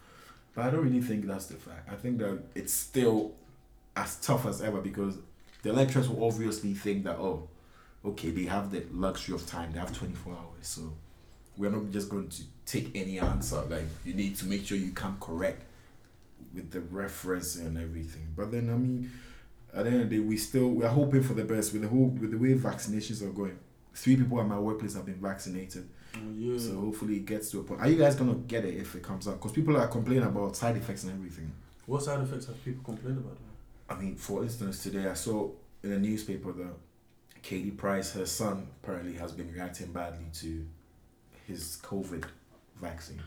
But 0.54 0.66
I 0.66 0.70
don't 0.70 0.82
really 0.82 1.00
think 1.00 1.26
that's 1.26 1.46
the 1.46 1.54
fact. 1.54 1.88
I 1.90 1.94
think 1.94 2.18
that 2.18 2.40
it's 2.54 2.72
still 2.72 3.32
as 3.96 4.16
tough 4.16 4.46
as 4.46 4.62
ever 4.62 4.80
because 4.80 5.16
the 5.62 5.72
lecturers 5.72 6.08
will 6.08 6.24
obviously 6.26 6.74
think 6.74 7.04
that 7.04 7.16
oh, 7.16 7.48
okay, 8.04 8.30
they 8.30 8.44
have 8.44 8.70
the 8.70 8.84
luxury 8.92 9.34
of 9.34 9.46
time. 9.46 9.72
They 9.72 9.78
have 9.78 9.96
twenty 9.96 10.14
four 10.14 10.32
hours, 10.34 10.66
so 10.66 10.92
we're 11.56 11.70
not 11.70 11.90
just 11.90 12.08
going 12.08 12.28
to 12.28 12.42
take 12.70 12.90
any 12.94 13.18
answer. 13.18 13.62
Like 13.62 13.84
you 14.04 14.14
need 14.14 14.36
to 14.36 14.46
make 14.46 14.64
sure 14.66 14.76
you 14.78 14.92
come 14.92 15.16
correct 15.20 15.62
with 16.54 16.70
the 16.70 16.80
reference 16.80 17.56
and 17.56 17.76
everything. 17.78 18.28
But 18.36 18.50
then 18.52 18.70
I 18.70 18.74
mean, 18.74 19.10
at 19.74 19.84
the 19.84 19.90
end 19.90 20.02
of 20.02 20.10
the 20.10 20.16
day, 20.16 20.20
we 20.22 20.36
still 20.36 20.68
we 20.68 20.84
are 20.84 20.88
hoping 20.88 21.22
for 21.22 21.34
the 21.34 21.44
best 21.44 21.72
with 21.72 21.82
the 21.82 21.88
whole 21.88 22.06
with 22.06 22.30
the 22.30 22.38
way 22.38 22.54
vaccinations 22.54 23.22
are 23.22 23.30
going. 23.30 23.58
Three 23.94 24.16
people 24.16 24.40
at 24.40 24.46
my 24.46 24.58
workplace 24.58 24.94
have 24.94 25.04
been 25.04 25.16
vaccinated, 25.20 25.88
Oh, 26.14 26.18
yeah. 26.36 26.58
so 26.58 26.76
hopefully 26.80 27.16
it 27.16 27.26
gets 27.26 27.50
to 27.50 27.60
a 27.60 27.62
point. 27.64 27.80
Are 27.80 27.88
you 27.88 27.96
guys 27.98 28.14
gonna 28.14 28.34
get 28.34 28.64
it 28.64 28.74
if 28.76 28.94
it 28.94 29.02
comes 29.02 29.26
out? 29.26 29.34
Because 29.34 29.52
people 29.52 29.76
are 29.76 29.88
complaining 29.88 30.24
about 30.24 30.56
side 30.56 30.76
effects 30.76 31.02
and 31.04 31.12
everything. 31.12 31.50
what 31.86 32.02
side 32.02 32.20
effects 32.20 32.46
have 32.46 32.64
people 32.64 32.82
complained 32.84 33.18
about? 33.18 33.36
I 33.88 34.00
mean, 34.00 34.14
for 34.14 34.44
instance, 34.44 34.80
today 34.84 35.08
I 35.08 35.14
saw 35.14 35.50
in 35.82 35.90
a 35.90 35.98
newspaper 35.98 36.52
that 36.52 36.72
Katie 37.42 37.72
Price, 37.72 38.12
her 38.12 38.26
son, 38.26 38.68
apparently 38.80 39.14
has 39.14 39.32
been 39.32 39.52
reacting 39.52 39.92
badly 39.92 40.26
to 40.34 40.64
his 41.48 41.78
COVID 41.82 42.24
vaccine. 42.80 43.20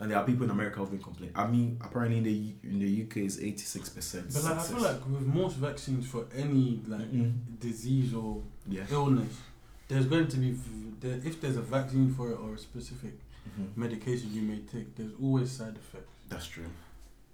And 0.00 0.10
there 0.10 0.18
are 0.18 0.24
people 0.24 0.44
in 0.44 0.50
America 0.50 0.78
who've 0.78 0.90
been 0.90 1.02
complaining. 1.02 1.34
I 1.36 1.46
mean, 1.48 1.76
apparently 1.80 2.18
in 2.18 2.24
the 2.24 2.54
in 2.62 2.78
the 2.78 3.02
UK 3.04 3.16
is 3.26 3.40
eighty 3.40 3.64
six 3.64 3.88
percent. 3.88 4.32
But 4.32 4.44
like, 4.44 4.58
I 4.58 4.62
feel 4.62 4.80
like 4.80 5.00
with 5.08 5.26
most 5.26 5.56
vaccines 5.56 6.06
for 6.06 6.26
any 6.36 6.80
like 6.86 7.10
Mm. 7.12 7.32
disease 7.58 8.14
or 8.14 8.40
yeah, 8.68 8.84
illness, 8.90 9.32
there's 9.88 10.06
going 10.06 10.28
to 10.28 10.36
be 10.36 10.56
if 11.02 11.40
there's 11.40 11.56
a 11.56 11.62
vaccine 11.62 12.14
for 12.14 12.30
it 12.30 12.38
or 12.38 12.54
a 12.54 12.58
specific 12.58 13.14
Mhm. 13.58 13.76
medication 13.76 14.32
you 14.32 14.42
may 14.42 14.58
take, 14.58 14.94
there's 14.96 15.12
always 15.22 15.50
side 15.50 15.74
effects. 15.76 16.12
that's 16.28 16.46
true. 16.46 16.66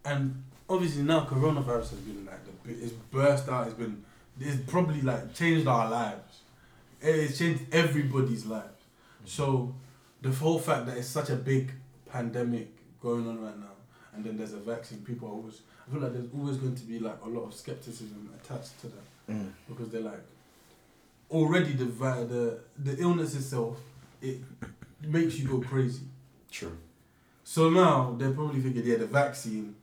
And 0.05 0.43
obviously 0.69 1.03
now 1.03 1.27
coronavirus 1.27 1.91
has 1.91 1.99
been 2.01 2.25
like 2.25 2.41
the 2.65 2.73
it's 2.85 2.93
burst 3.11 3.49
out. 3.49 3.67
It's 3.67 3.77
been 3.77 4.03
it's 4.41 4.63
probably 4.71 5.03
like 5.03 5.35
changed 5.35 5.67
our 5.67 5.91
lives. 5.91 6.41
It's 7.03 7.37
changed 7.39 7.63
everybody's 7.73 8.47
lives. 8.47 8.83
So 9.27 9.75
the 10.25 10.31
whole 10.31 10.59
fact 10.59 10.87
that 10.87 10.97
it's 10.97 11.09
such 11.19 11.31
a 11.31 11.37
big 11.37 11.71
pandemic 12.11 12.69
going 13.01 13.29
on 13.29 13.41
right 13.41 13.59
now, 13.59 13.75
and 14.15 14.25
then 14.25 14.37
there's 14.39 14.55
a 14.55 14.59
vaccine, 14.73 14.99
people 15.11 15.29
are 15.29 15.33
always. 15.33 15.61
I 15.87 15.93
feel 15.93 16.01
like 16.01 16.15
there's 16.15 16.33
always 16.39 16.57
going 16.57 16.75
to 16.75 16.85
be 16.85 16.99
like 16.99 17.19
a 17.25 17.29
lot 17.29 17.45
of 17.45 17.53
skepticism 17.55 18.31
attached 18.39 18.81
to 18.81 18.87
that 18.89 19.05
Mm. 19.31 19.51
because 19.69 19.89
they're 19.91 20.03
like 20.03 20.21
already 21.31 21.73
the 21.73 21.87
the 22.35 22.59
the 22.87 22.95
illness 23.01 23.35
itself 23.35 23.79
it 24.21 24.39
makes 25.01 25.39
you 25.39 25.49
go 25.49 25.61
crazy. 25.61 26.05
True. 26.51 26.77
So 27.43 27.71
now 27.71 28.15
they're 28.19 28.33
probably 28.33 28.61
thinking, 28.61 28.85
yeah, 28.85 28.97
the 28.97 29.07
vaccine, 29.07 29.77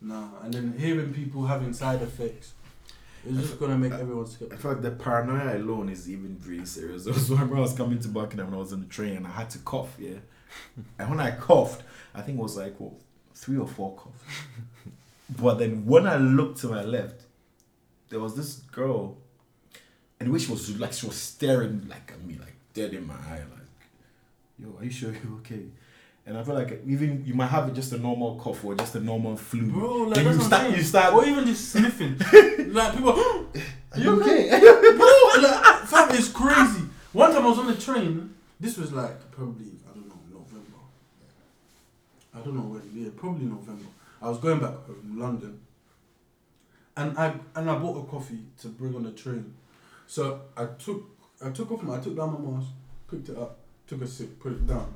nah. 0.00 0.28
And 0.42 0.52
then 0.54 0.74
hearing 0.78 1.12
people 1.14 1.46
having 1.46 1.72
side 1.72 2.02
effects, 2.02 2.52
it's 3.26 3.36
just 3.38 3.60
gonna 3.60 3.78
make 3.78 3.92
everyone 3.92 4.24
I 4.24 4.28
skeptical. 4.28 4.58
feel 4.58 4.72
like 4.72 4.82
the 4.82 4.90
paranoia 4.90 5.56
alone 5.56 5.88
is 5.88 6.08
even 6.10 6.40
really 6.46 6.66
serious. 6.66 7.04
So 7.04 7.12
I 7.12 7.14
remember 7.40 7.56
I 7.56 7.60
was 7.60 7.72
coming 7.74 7.98
to 8.00 8.08
Buckingham 8.08 8.46
and 8.48 8.56
I 8.56 8.58
was 8.58 8.72
on 8.72 8.80
the 8.80 8.86
train 8.86 9.16
and 9.16 9.26
I 9.26 9.30
had 9.30 9.50
to 9.50 9.58
cough, 9.58 9.94
yeah. 9.98 10.18
and 10.98 11.10
when 11.10 11.20
I 11.20 11.32
coughed, 11.32 11.82
I 12.14 12.22
think 12.22 12.38
it 12.38 12.42
was 12.42 12.56
like 12.56 12.78
what 12.78 12.92
three 13.34 13.58
or 13.58 13.66
four 13.66 13.94
coughs. 13.96 14.22
but 15.40 15.58
then 15.58 15.84
when 15.86 16.06
I 16.06 16.16
looked 16.16 16.60
to 16.60 16.68
my 16.68 16.82
left, 16.82 17.22
there 18.10 18.20
was 18.20 18.36
this 18.36 18.54
girl, 18.72 19.16
and 20.20 20.30
which 20.32 20.48
was 20.48 20.78
like 20.78 20.92
she 20.92 21.06
was 21.06 21.16
staring 21.16 21.86
like 21.88 22.12
at 22.12 22.22
me, 22.24 22.36
like 22.38 22.54
dead 22.74 22.94
in 22.94 23.06
my 23.06 23.14
eye, 23.14 23.42
like, 23.50 23.88
"Yo, 24.58 24.76
are 24.78 24.84
you 24.84 24.90
sure 24.90 25.10
you're 25.12 25.38
okay?" 25.38 25.64
And 26.26 26.38
I 26.38 26.42
feel 26.42 26.54
like 26.54 26.80
even 26.86 27.22
you 27.26 27.34
might 27.34 27.48
have 27.48 27.72
just 27.74 27.92
a 27.92 27.98
normal 27.98 28.36
cough 28.36 28.64
or 28.64 28.74
just 28.74 28.94
a 28.94 29.00
normal 29.00 29.36
flu. 29.36 29.70
Bro, 29.70 29.96
like 30.04 30.14
Then 30.14 30.24
that's 30.24 30.36
you 30.38 30.42
start- 30.44 30.76
you 30.76 30.82
start- 30.82 31.14
or 31.14 31.24
even 31.26 31.44
just 31.44 31.70
sniffing. 31.70 32.16
like 32.72 32.94
people, 32.94 33.12
Are 33.92 34.00
you 34.00 34.20
okay? 34.22 34.48
bro, 34.96 35.42
like, 35.42 35.78
fam, 35.86 36.10
it's 36.16 36.28
crazy. 36.30 36.82
One 37.12 37.30
time 37.32 37.44
I 37.44 37.48
was 37.50 37.58
on 37.58 37.66
the 37.66 37.76
train. 37.76 38.34
This 38.58 38.78
was 38.78 38.92
like 38.92 39.30
probably 39.32 39.66
I 39.88 39.92
don't 39.94 40.08
know 40.08 40.16
November. 40.32 40.78
I 42.34 42.38
don't 42.38 42.54
know 42.54 42.62
when. 42.62 42.82
Yeah, 42.94 43.10
probably 43.16 43.44
November. 43.46 43.84
I 44.22 44.28
was 44.30 44.38
going 44.38 44.58
back 44.60 44.72
from 44.86 45.18
London, 45.20 45.60
and 46.96 47.16
I 47.18 47.34
and 47.54 47.70
I 47.70 47.78
bought 47.78 48.02
a 48.02 48.10
coffee 48.10 48.40
to 48.62 48.68
bring 48.68 48.94
on 48.96 49.02
the 49.04 49.12
train. 49.12 49.52
So 50.06 50.40
I 50.56 50.64
took 50.78 51.04
I 51.44 51.50
took 51.50 51.70
off 51.70 51.82
my 51.82 51.96
I 51.96 52.00
took 52.00 52.16
down 52.16 52.32
my 52.42 52.50
mask, 52.56 52.68
picked 53.10 53.28
it 53.28 53.36
up, 53.36 53.58
took 53.86 54.00
a 54.02 54.06
sip, 54.06 54.40
put 54.40 54.52
it 54.52 54.66
down. 54.66 54.92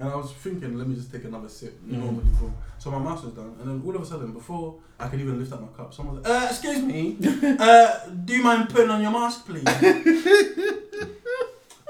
And 0.00 0.08
I 0.08 0.14
was 0.16 0.30
thinking, 0.32 0.78
let 0.78 0.86
me 0.86 0.94
just 0.94 1.10
take 1.12 1.24
another 1.24 1.48
sip. 1.48 1.76
Mm. 1.84 1.98
Normally, 1.98 2.24
bro. 2.38 2.52
So 2.78 2.90
my 2.92 3.00
mask 3.00 3.24
was 3.24 3.32
down, 3.34 3.56
and 3.60 3.68
then 3.68 3.82
all 3.84 3.96
of 3.96 4.02
a 4.02 4.06
sudden, 4.06 4.32
before 4.32 4.76
I 5.00 5.08
could 5.08 5.20
even 5.20 5.38
lift 5.40 5.52
up 5.52 5.60
my 5.60 5.66
cup, 5.76 5.92
someone 5.92 6.16
was 6.16 6.24
like, 6.24 6.42
uh, 6.42 6.46
"Excuse 6.48 6.82
me, 6.84 7.16
uh, 7.58 7.98
do 8.24 8.36
you 8.36 8.42
mind 8.44 8.68
putting 8.68 8.90
on 8.90 9.02
your 9.02 9.10
mask, 9.10 9.44
please?" 9.46 9.64
I 9.66 9.72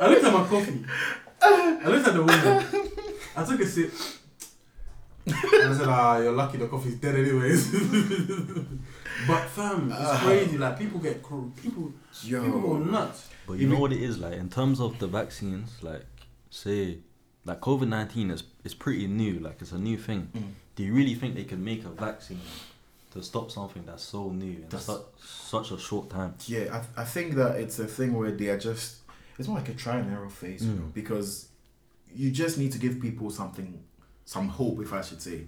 looked 0.08 0.24
at 0.24 0.32
my 0.32 0.44
coffee. 0.46 0.84
I 1.42 1.88
looked 1.88 2.08
at 2.08 2.14
the 2.14 2.22
woman. 2.22 2.64
I 3.36 3.44
took 3.44 3.60
a 3.60 3.66
sip. 3.66 3.92
And 5.26 5.74
I 5.74 5.76
said, 5.76 5.88
"Ah, 5.88 6.18
you're 6.18 6.32
lucky 6.32 6.56
the 6.58 6.68
coffee's 6.68 6.94
dead, 6.96 7.16
anyways." 7.16 7.70
but 9.28 9.44
fam, 9.50 9.90
it's 9.92 10.00
Ah. 10.00 10.20
crazy. 10.24 10.56
Like 10.56 10.78
people 10.78 11.00
get 11.00 11.22
cr- 11.22 11.50
people 11.62 11.92
people 12.24 12.60
go 12.60 12.78
nuts. 12.78 13.28
But 13.46 13.54
you 13.54 13.60
Even- 13.66 13.74
know 13.74 13.80
what 13.80 13.92
it 13.92 14.00
is 14.02 14.18
like 14.18 14.34
in 14.34 14.48
terms 14.48 14.80
of 14.80 14.98
the 14.98 15.06
vaccines, 15.06 15.70
like 15.82 16.06
say, 16.50 16.98
like 17.48 17.60
COVID 17.60 17.88
nineteen 17.88 18.30
is 18.30 18.42
is 18.64 18.74
pretty 18.74 19.06
new. 19.06 19.34
Like 19.40 19.56
it's 19.62 19.72
a 19.72 19.78
new 19.78 19.98
thing. 19.98 20.22
Mm. 20.36 20.52
Do 20.76 20.82
you 20.84 20.92
really 20.94 21.14
think 21.20 21.34
they 21.34 21.44
can 21.44 21.62
make 21.64 21.84
a 21.84 21.88
vaccine 22.06 22.40
to 23.12 23.22
stop 23.22 23.50
something 23.50 23.82
that's 23.86 24.02
so 24.04 24.30
new 24.30 24.56
in 24.64 24.68
That's- 24.68 24.84
such 24.84 25.02
such 25.54 25.70
a 25.72 25.78
short 25.78 26.10
time? 26.10 26.34
Yeah, 26.46 26.66
I, 26.96 27.02
I 27.02 27.04
think 27.04 27.34
that 27.34 27.56
it's 27.62 27.78
a 27.78 27.86
thing 27.86 28.10
where 28.18 28.30
they 28.30 28.48
are 28.48 28.58
just 28.58 28.96
it's 29.38 29.48
more 29.48 29.58
like 29.58 29.68
a 29.68 29.74
try 29.74 29.96
and 29.96 30.12
error 30.12 30.28
phase, 30.30 30.64
you 30.66 30.72
know, 30.74 30.82
Mm. 30.82 30.94
because 30.94 31.48
you 32.14 32.30
just 32.30 32.58
need 32.58 32.72
to 32.72 32.78
give 32.78 33.00
people 33.00 33.30
something, 33.30 33.68
some 34.24 34.48
hope, 34.48 34.80
if 34.86 34.92
I 34.92 35.00
should 35.02 35.22
say, 35.22 35.38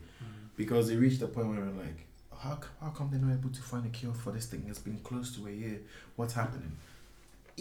because 0.57 0.89
they 0.89 0.97
reached 0.97 1.21
the 1.21 1.27
point 1.27 1.49
where 1.49 1.61
they're 1.61 1.85
like, 1.87 1.99
how 2.43 2.59
how 2.81 2.91
come 2.97 3.09
they're 3.11 3.21
not 3.29 3.33
able 3.39 3.51
to 3.51 3.63
find 3.63 3.85
a 3.87 3.89
cure 3.99 4.15
for 4.15 4.31
this 4.33 4.47
thing? 4.47 4.65
It's 4.69 4.79
been 4.89 4.99
close 5.11 5.35
to 5.37 5.47
a 5.49 5.51
year. 5.63 5.79
What's 6.17 6.35
happening? 6.35 6.73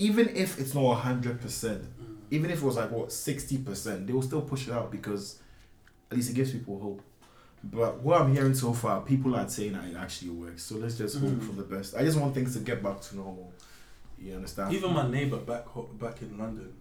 Even 0.08 0.29
if 0.36 0.60
it's 0.60 0.74
not 0.74 0.94
hundred 0.96 1.41
percent, 1.41 1.84
even 2.32 2.50
if 2.50 2.62
it 2.62 2.65
was 2.65 2.77
like 2.77 2.91
what 2.91 3.12
sixty 3.12 3.58
percent, 3.58 4.08
they 4.08 4.13
will 4.13 4.22
still 4.22 4.41
push 4.41 4.68
it 4.68 4.74
out 4.74 4.89
because 4.91 5.39
at 6.10 6.15
least 6.18 6.29
it 6.32 6.36
gives 6.36 6.51
people 6.51 6.79
hope. 6.79 7.01
But 7.63 8.00
what 8.00 8.22
I'm 8.22 8.34
hearing 8.34 8.53
so 8.56 8.72
far, 8.74 9.01
people 9.01 9.36
are 9.36 9.48
saying 9.50 9.74
that 9.74 9.84
it 9.86 9.96
actually 9.98 10.32
works. 10.32 10.63
So 10.63 10.75
let's 10.75 10.98
just 10.98 11.18
hope 11.20 11.29
Mm. 11.32 11.44
for 11.48 11.51
the 11.62 11.63
best. 11.63 11.96
I 11.96 12.01
just 12.06 12.18
want 12.18 12.34
things 12.34 12.53
to 12.53 12.60
get 12.60 12.82
back 12.82 13.01
to 13.01 13.15
normal. 13.18 13.51
You 14.18 14.36
understand? 14.36 14.74
Even 14.74 14.94
my 14.94 15.08
neighbor 15.10 15.38
back 15.51 15.65
back 16.00 16.22
in 16.22 16.38
London, 16.38 16.72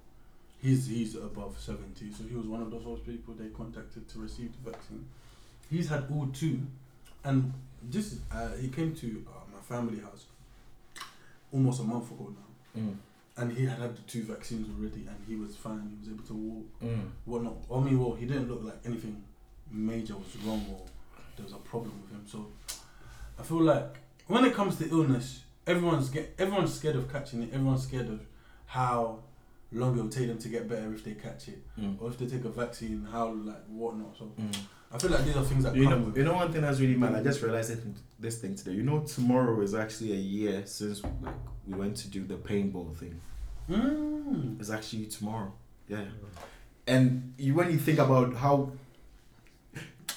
he's 0.62 0.86
he's 0.86 1.16
above 1.16 1.52
seventy, 1.58 2.12
so 2.16 2.22
he 2.30 2.34
was 2.36 2.46
one 2.46 2.62
of 2.62 2.70
those 2.70 2.84
first 2.84 3.04
people 3.04 3.34
they 3.34 3.48
contacted 3.48 4.08
to 4.10 4.18
receive 4.20 4.50
the 4.56 4.70
vaccine. 4.70 5.04
He's 5.70 5.88
had 5.88 6.04
all 6.12 6.26
two, 6.32 6.56
and 7.24 7.52
this 7.82 8.06
is, 8.12 8.20
uh, 8.30 8.52
he 8.62 8.68
came 8.68 8.94
to 9.02 9.08
uh, 9.28 9.44
my 9.54 9.60
family 9.72 10.00
house 10.00 10.24
almost 11.52 11.80
a 11.80 11.84
month 11.84 12.10
ago 12.10 12.26
now, 12.40 12.47
Mm. 12.76 12.96
and 13.36 13.52
he 13.52 13.64
had 13.66 13.78
had 13.78 13.96
the 13.96 14.02
two 14.02 14.22
vaccines 14.24 14.68
already, 14.68 15.06
and 15.06 15.16
he 15.26 15.36
was 15.36 15.54
fine. 15.56 15.88
He 15.90 15.98
was 16.00 16.08
able 16.08 16.24
to 16.26 16.34
walk, 16.34 16.66
Mm. 16.82 17.10
whatnot. 17.24 17.56
I 17.72 17.80
mean, 17.80 17.98
well, 18.00 18.14
he 18.14 18.26
didn't 18.26 18.48
look 18.48 18.62
like 18.64 18.78
anything 18.84 19.22
major 19.70 20.16
was 20.16 20.36
wrong 20.44 20.64
or 20.70 20.84
there 21.36 21.44
was 21.44 21.52
a 21.52 21.58
problem 21.58 21.92
with 22.02 22.10
him. 22.10 22.24
So 22.26 22.46
I 23.38 23.42
feel 23.42 23.62
like 23.62 23.96
when 24.26 24.44
it 24.44 24.54
comes 24.54 24.76
to 24.76 24.88
illness, 24.90 25.44
everyone's 25.66 26.08
get 26.10 26.34
everyone's 26.38 26.74
scared 26.74 26.96
of 26.96 27.10
catching 27.12 27.42
it. 27.44 27.50
Everyone's 27.52 27.84
scared 27.84 28.08
of 28.08 28.20
how 28.66 29.20
long 29.72 29.96
it 29.98 30.02
will 30.02 30.08
take 30.08 30.26
them 30.28 30.38
to 30.38 30.48
get 30.48 30.68
better 30.68 30.92
if 30.94 31.04
they 31.04 31.12
catch 31.14 31.48
it, 31.48 31.62
Mm. 31.78 32.00
or 32.00 32.08
if 32.10 32.18
they 32.18 32.26
take 32.26 32.44
a 32.44 32.48
vaccine, 32.50 33.04
how 33.12 33.32
like 33.32 33.64
whatnot. 33.66 34.16
So 34.18 34.32
Mm. 34.38 34.56
I 34.92 34.98
feel 34.98 35.10
like 35.10 35.24
these 35.24 35.36
are 35.36 35.44
things 35.44 35.64
that 35.64 35.74
You 35.76 35.84
come 35.88 36.00
know, 36.00 36.06
with. 36.06 36.16
you 36.16 36.24
know 36.24 36.34
one 36.34 36.50
thing 36.50 36.62
that's 36.62 36.80
really 36.80 36.96
mad. 36.96 37.14
I 37.14 37.22
just 37.22 37.42
realized 37.42 37.70
it, 37.72 37.80
this 38.18 38.38
thing 38.38 38.54
today. 38.54 38.72
You 38.72 38.82
know, 38.82 39.00
tomorrow 39.00 39.60
is 39.60 39.74
actually 39.74 40.12
a 40.12 40.16
year 40.16 40.62
since 40.64 41.02
like 41.22 41.34
we 41.66 41.74
went 41.74 41.96
to 41.98 42.08
do 42.08 42.24
the 42.24 42.36
paintball 42.36 42.96
thing. 42.96 43.20
Mm. 43.70 44.58
It's 44.58 44.70
actually 44.70 45.06
tomorrow. 45.06 45.52
Yeah. 45.88 46.04
And 46.86 47.34
you, 47.36 47.54
when 47.54 47.70
you 47.70 47.76
think 47.78 47.98
about 47.98 48.34
how 48.34 48.72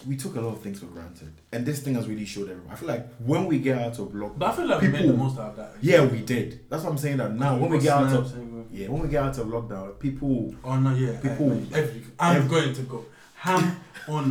we 0.08 0.16
took 0.16 0.36
a 0.36 0.42
lot 0.42 0.54
of 0.54 0.62
things 0.62 0.80
for 0.80 0.86
granted, 0.86 1.34
and 1.52 1.66
this 1.66 1.82
thing 1.82 1.96
has 1.96 2.08
really 2.08 2.26
showed 2.26 2.50
everyone. 2.50 2.72
I 2.72 2.76
feel 2.76 2.88
like 2.88 3.08
when 3.20 3.46
we 3.48 3.60
get 3.60 3.78
out 3.78 4.00
of 4.00 4.08
lockdown, 4.10 4.40
But 4.40 4.50
I 4.52 4.56
feel 4.56 4.68
like 4.68 4.82
we 4.82 4.88
made 4.88 5.02
People- 5.02 5.12
the 5.18 5.24
most 5.24 5.38
out 5.38 5.50
of 5.52 5.56
that. 5.58 5.74
yeah, 5.82 6.06
we 6.06 6.22
did. 6.22 6.62
That's 6.70 6.84
what 6.84 6.92
I'm 6.92 6.98
saying. 6.98 7.18
That 7.18 7.36
now 7.36 7.58
when 7.58 7.70
we 7.72 7.80
get 7.80 7.92
out 7.92 8.12
of 8.14 8.34
yeah, 8.72 8.88
when 8.88 9.02
we 9.02 9.10
get 9.10 9.22
out 9.22 9.38
of 9.38 9.48
lockdown, 9.48 10.00
people 10.00 10.56
Oh 10.64 10.80
no, 10.80 10.96
yeah. 10.96 11.20
People- 11.20 11.50
People, 11.60 11.78
every, 11.78 12.04
I'm 12.18 12.38
every- 12.38 12.50
going 12.50 12.74
to 12.74 12.82
go 12.84 13.06
ham 13.46 13.64
on 14.08 14.26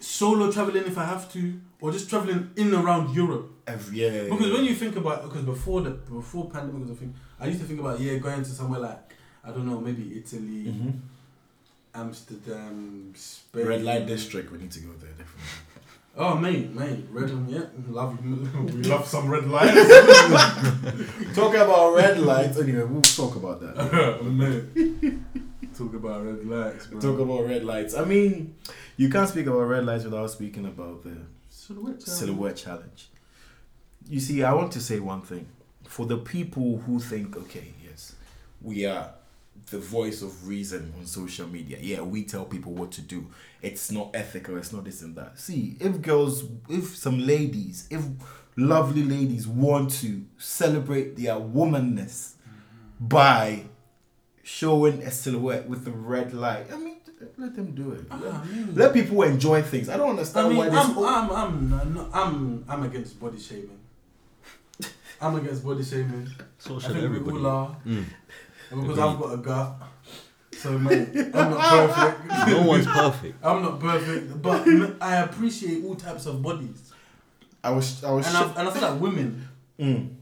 solo 0.00 0.50
traveling 0.50 0.84
if 0.92 0.96
I 0.98 1.04
have 1.04 1.24
to, 1.34 1.40
or 1.80 1.92
just 1.92 2.08
traveling 2.10 2.50
in 2.56 2.72
and 2.74 2.84
around 2.84 3.14
Europe. 3.14 3.46
every 3.66 3.94
yeah. 4.02 4.24
Because 4.32 4.50
when 4.54 4.64
you 4.64 4.74
think 4.82 4.94
about, 4.96 5.22
because 5.26 5.44
before 5.54 5.80
the 5.86 5.90
before 5.90 6.44
pandemic 6.50 6.80
was 6.82 6.90
a 6.90 6.94
thing, 7.00 7.12
I 7.40 7.46
used 7.50 7.60
to 7.60 7.66
think 7.66 7.80
about 7.80 8.00
yeah 8.00 8.16
going 8.26 8.42
to 8.42 8.50
somewhere 8.60 8.80
like 8.88 9.00
I 9.46 9.48
don't 9.54 9.66
know 9.70 9.78
maybe 9.88 10.04
Italy, 10.20 10.62
Mhm. 10.72 10.92
Amsterdam, 11.94 13.12
Spain. 13.14 13.66
red 13.66 13.82
light 13.84 14.06
district, 14.06 14.50
we 14.52 14.58
need 14.58 14.72
to 14.72 14.80
go 14.80 14.92
there 15.02 15.10
definitely. 15.20 15.52
Oh 16.16 16.34
mate, 16.36 16.70
mate, 16.74 17.04
red 17.10 17.30
one, 17.32 17.48
yeah, 17.48 17.66
love 17.88 18.10
we 18.24 18.82
love 18.92 19.06
some 19.06 19.26
red 19.28 19.46
lights. 19.48 19.74
Talk 21.34 21.54
about 21.54 21.94
red 21.94 22.20
lights. 22.20 22.56
Anyway, 22.58 22.84
we'll 22.84 23.02
talk 23.02 23.34
about 23.36 23.60
that. 23.60 23.74
Talk 25.76 25.94
about 25.94 26.24
red 26.24 26.44
lights, 26.46 26.86
bro. 26.86 27.00
Talk 27.00 27.18
about 27.18 27.46
red 27.46 27.64
lights. 27.64 27.94
I 27.94 28.04
mean, 28.04 28.54
you 28.96 29.08
can't 29.08 29.28
speak 29.28 29.46
about 29.46 29.62
red 29.62 29.84
lights 29.84 30.04
without 30.04 30.30
speaking 30.30 30.66
about 30.66 31.02
the 31.02 31.16
silhouette. 31.48 32.00
challenge. 32.00 32.18
silhouette 32.18 32.56
challenge. 32.56 33.08
You 34.08 34.20
see, 34.20 34.44
I 34.44 34.52
want 34.52 34.72
to 34.72 34.80
say 34.80 35.00
one 35.00 35.22
thing. 35.22 35.46
For 35.84 36.06
the 36.06 36.18
people 36.18 36.78
who 36.78 37.00
think, 37.00 37.36
okay, 37.36 37.72
yes, 37.84 38.14
we 38.62 38.86
are 38.86 39.10
the 39.70 39.78
voice 39.78 40.22
of 40.22 40.46
reason 40.46 40.92
on 40.98 41.06
social 41.06 41.48
media. 41.48 41.78
Yeah, 41.80 42.02
we 42.02 42.24
tell 42.24 42.44
people 42.44 42.72
what 42.72 42.92
to 42.92 43.00
do. 43.00 43.26
It's 43.62 43.90
not 43.90 44.10
ethical, 44.14 44.56
it's 44.56 44.72
not 44.72 44.84
this 44.84 45.02
and 45.02 45.16
that. 45.16 45.38
See, 45.38 45.76
if 45.80 46.00
girls, 46.02 46.44
if 46.68 46.96
some 46.96 47.18
ladies, 47.18 47.88
if 47.90 48.02
lovely 48.56 49.02
ladies 49.02 49.48
want 49.48 49.90
to 49.90 50.24
celebrate 50.38 51.16
their 51.16 51.34
womanness 51.34 52.34
mm-hmm. 52.34 53.08
by 53.08 53.64
showing 54.44 55.02
a 55.02 55.10
silhouette 55.10 55.68
with 55.68 55.84
the 55.84 55.90
red 55.90 56.32
light, 56.32 56.66
I 56.72 56.76
mean, 56.76 56.96
let 57.38 57.56
them 57.56 57.74
do 57.74 57.92
it. 57.92 58.04
Ah, 58.10 58.20
Let, 58.22 58.34
I 58.34 58.44
mean- 58.44 58.74
let 58.74 58.92
people 58.92 59.22
enjoy 59.22 59.62
things. 59.62 59.88
I 59.88 59.96
don't 59.96 60.08
I 60.08 60.10
understand 60.10 60.48
mean, 60.50 60.58
why 60.58 60.68
this. 60.68 60.78
I'm, 60.78 60.98
I'm, 60.98 61.30
I'm, 61.30 61.72
I'm, 61.74 62.10
I'm, 62.14 62.64
I'm 62.68 62.82
against 62.84 63.18
body 63.18 63.38
shaming. 63.40 63.78
I'm 65.20 65.34
against 65.36 65.64
body 65.64 65.82
shaming. 65.82 66.28
So 66.58 66.76
I 66.76 66.78
should 66.80 66.92
think 66.92 67.04
everybody. 67.04 67.32
we 67.38 67.40
all 67.40 67.46
are. 67.46 67.76
Mm. 67.86 68.04
Because 68.70 68.84
Agreed. 68.90 68.98
I've 69.00 69.18
got 69.18 69.32
a 69.34 69.36
gut. 69.38 69.72
So, 70.58 70.78
mate, 70.78 71.08
I'm 71.16 71.50
not 71.50 71.60
perfect. 71.96 72.48
No 72.48 72.62
one's 72.62 72.86
perfect. 72.86 73.44
I'm 73.44 73.62
not 73.62 73.80
perfect, 73.80 74.42
but 74.42 74.66
I 75.00 75.16
appreciate 75.16 75.84
all 75.84 75.94
types 75.94 76.26
of 76.26 76.42
bodies. 76.42 76.92
I 77.62 77.70
was, 77.70 78.04
I 78.04 78.10
was. 78.12 78.26
And 78.26 78.36
I, 78.36 78.42
and 78.60 78.68
I 78.68 78.70
feel 78.70 78.82
like 78.90 79.00
women 79.00 79.48
Mm. 79.80 80.14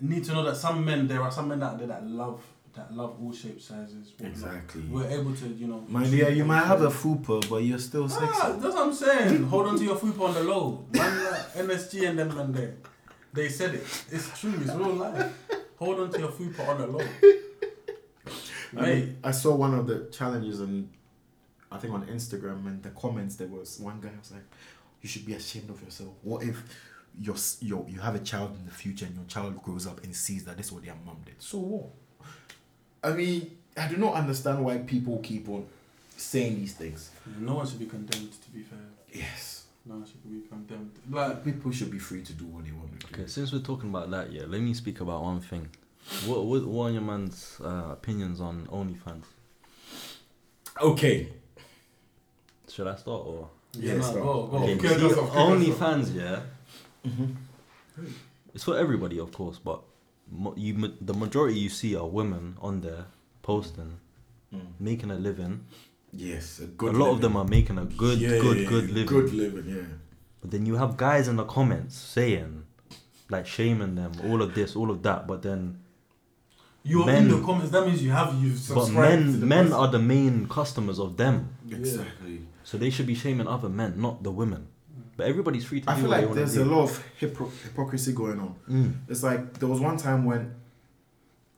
need 0.00 0.24
to 0.24 0.32
know 0.32 0.42
that 0.44 0.56
some 0.56 0.84
men, 0.84 1.06
there 1.08 1.20
are 1.22 1.30
some 1.30 1.48
men 1.48 1.62
out 1.62 1.78
there 1.78 1.88
that 1.88 2.06
love 2.06 2.42
that 2.78 2.94
love 2.94 3.16
all 3.20 3.32
shapes, 3.32 3.64
sizes. 3.64 4.12
whatnot. 4.12 4.30
Exactly. 4.30 4.82
We're 4.82 5.10
able 5.10 5.34
to, 5.34 5.48
you 5.48 5.66
know. 5.66 5.84
My 5.88 6.06
dear, 6.06 6.30
you 6.30 6.44
might 6.44 6.64
have 6.64 6.82
a 6.82 6.88
fupa, 6.88 7.48
but 7.50 7.58
you're 7.58 7.78
still 7.78 8.08
sexy. 8.08 8.26
Ah, 8.30 8.52
that's 8.52 8.74
what 8.74 8.86
I'm 8.86 8.94
saying. 8.94 9.42
Hold 9.44 9.66
on 9.66 9.78
to 9.78 9.84
your 9.84 9.96
fupa 9.96 10.20
on 10.28 10.34
the 10.34 10.44
low. 10.44 10.84
Man, 10.92 11.24
like 11.24 11.54
NSG 11.54 12.08
and 12.08 12.18
them 12.18 12.34
man 12.36 12.52
there. 12.52 12.74
They 13.32 13.48
said 13.48 13.74
it. 13.74 13.82
It's 14.10 14.38
true. 14.38 14.54
It's 14.60 14.72
real 14.72 14.94
life. 14.94 15.32
Hold 15.78 16.00
on 16.00 16.12
to 16.12 16.18
your 16.20 16.30
fupa 16.30 16.68
on 16.68 16.78
the 16.78 16.86
low. 16.86 17.06
I, 18.76 18.86
mean, 18.86 19.18
I 19.24 19.30
saw 19.32 19.54
one 19.54 19.74
of 19.74 19.86
the 19.86 20.08
challenges 20.12 20.60
and 20.60 20.88
I 21.72 21.78
think 21.78 21.92
on 21.94 22.06
Instagram 22.06 22.66
and 22.66 22.82
the 22.82 22.90
comments 22.90 23.36
there 23.36 23.48
was 23.48 23.80
one 23.80 24.00
guy 24.00 24.10
was 24.18 24.30
like, 24.30 24.44
"You 25.02 25.08
should 25.08 25.26
be 25.26 25.34
ashamed 25.34 25.70
of 25.70 25.82
yourself. 25.82 26.10
What 26.22 26.42
if 26.44 26.62
your 27.20 27.36
your 27.60 27.86
you 27.88 27.98
have 28.00 28.14
a 28.14 28.20
child 28.20 28.56
in 28.58 28.66
the 28.66 28.70
future 28.72 29.06
and 29.06 29.16
your 29.16 29.24
child 29.24 29.60
grows 29.62 29.86
up 29.86 30.04
and 30.04 30.14
sees 30.14 30.44
that 30.44 30.56
this 30.56 30.66
is 30.66 30.72
what 30.72 30.84
their 30.84 30.94
mom 31.04 31.18
did? 31.24 31.36
So 31.38 31.58
what? 31.58 31.90
I 33.08 33.12
mean, 33.16 33.50
I 33.76 33.88
do 33.88 33.96
not 33.96 34.14
understand 34.14 34.64
why 34.64 34.78
people 34.78 35.18
keep 35.22 35.48
on 35.48 35.66
saying 36.16 36.56
these 36.56 36.74
things. 36.74 37.10
no 37.38 37.54
one 37.54 37.66
should 37.66 37.78
be 37.78 37.86
condemned. 37.86 38.32
To 38.44 38.50
be 38.50 38.62
fair, 38.62 38.78
Yes, 39.12 39.64
no 39.86 39.94
one 39.94 40.06
should 40.06 40.22
be 40.24 40.46
condemned. 40.48 40.90
Like, 41.10 41.44
people 41.44 41.70
should 41.72 41.90
be 41.90 41.98
free 41.98 42.22
to 42.22 42.32
do 42.32 42.44
what 42.46 42.64
they 42.64 42.72
want 42.72 43.00
to 43.00 43.06
do. 43.06 43.14
Okay, 43.14 43.26
since 43.28 43.52
we're 43.52 43.60
talking 43.60 43.90
about 43.90 44.10
that, 44.10 44.32
yeah, 44.32 44.42
let 44.46 44.60
me 44.60 44.74
speak 44.74 45.00
about 45.00 45.22
one 45.22 45.40
thing. 45.40 45.68
What 46.26 46.44
what, 46.46 46.64
what 46.66 46.84
are 46.86 46.90
your 46.92 47.02
man's 47.02 47.58
uh, 47.64 47.90
opinions 47.92 48.40
on 48.40 48.66
OnlyFans? 48.66 49.24
Okay. 50.80 51.28
should 52.68 52.86
I 52.86 52.96
start 52.96 53.22
or? 53.26 53.48
Yeah, 53.72 53.94
nah, 53.96 54.02
start. 54.02 54.22
go, 54.22 54.46
go. 54.46 54.56
Okay, 54.58 54.78
Kick 54.78 54.90
see, 54.90 54.96
us 54.96 55.02
off, 55.02 55.10
kick 55.10 55.18
us 55.18 55.28
off. 55.28 55.34
OnlyFans, 55.36 56.14
yeah. 56.14 56.40
Mhm. 57.06 57.34
It's 58.54 58.64
for 58.64 58.76
everybody, 58.78 59.18
of 59.18 59.30
course, 59.32 59.58
but 59.58 59.80
mo- 59.80 59.82
you 60.56 60.92
the 61.00 61.14
majority 61.14 61.58
you 61.58 61.68
see 61.68 61.96
are 61.96 62.06
women 62.06 62.56
on 62.60 62.80
there 62.80 63.06
posting, 63.42 63.98
Mm. 64.54 64.60
making 64.80 65.10
a 65.10 65.14
living. 65.16 65.64
Yes, 66.12 66.60
a 66.60 66.66
good. 66.66 66.94
a 66.94 66.98
lot 66.98 67.10
of 67.10 67.20
them 67.20 67.36
are 67.36 67.44
making 67.44 67.76
a 67.78 67.84
good, 67.84 68.18
Yeah, 68.18 68.38
good, 68.40 68.58
yeah, 68.60 68.68
good 68.68 68.88
yeah, 68.88 68.94
living. 68.94 69.06
Good 69.06 69.32
living, 69.34 69.76
yeah. 69.76 69.82
But 70.40 70.50
then 70.52 70.64
you 70.64 70.76
have 70.76 70.96
guys 70.96 71.28
in 71.28 71.36
the 71.36 71.44
comments 71.44 71.94
saying, 71.96 72.62
like, 73.28 73.46
shaming 73.46 73.94
them, 73.94 74.12
all 74.24 74.40
of 74.40 74.54
this, 74.54 74.74
all 74.74 74.90
of 74.90 75.02
that. 75.02 75.26
But 75.26 75.42
then, 75.42 75.78
You're 76.84 77.04
Men- 77.04 77.24
in 77.24 77.28
the 77.40 77.42
comments. 77.44 77.70
That 77.72 77.84
means 77.86 78.02
you 78.02 78.10
have 78.12 78.32
you've 78.42 78.54
but 78.54 78.84
subscribed. 78.84 79.24
to 79.26 79.32
the 79.32 79.46
men, 79.46 79.48
men 79.48 79.64
person. 79.66 79.78
are 79.78 79.88
the 79.88 79.98
main 79.98 80.46
customers 80.48 80.98
of 80.98 81.16
them, 81.18 81.50
Exactly. 81.68 82.40
so 82.64 82.78
they 82.78 82.88
should 82.88 83.06
be 83.06 83.14
shaming 83.14 83.46
other 83.46 83.68
men, 83.68 84.00
not 84.00 84.22
the 84.22 84.30
women. 84.30 84.68
But 85.18 85.26
everybody's 85.26 85.64
free 85.64 85.80
to 85.80 85.90
I 85.90 85.96
do 85.96 86.02
feel 86.02 86.10
like 86.10 86.32
there's 86.32 86.56
a 86.56 86.64
lot 86.64 86.84
of 86.84 87.04
hypocr- 87.20 87.62
hypocrisy 87.64 88.12
going 88.12 88.38
on. 88.38 88.54
Mm. 88.70 88.94
It's 89.08 89.24
like 89.24 89.58
there 89.58 89.68
was 89.68 89.80
one 89.80 89.96
time 89.96 90.24
when 90.24 90.54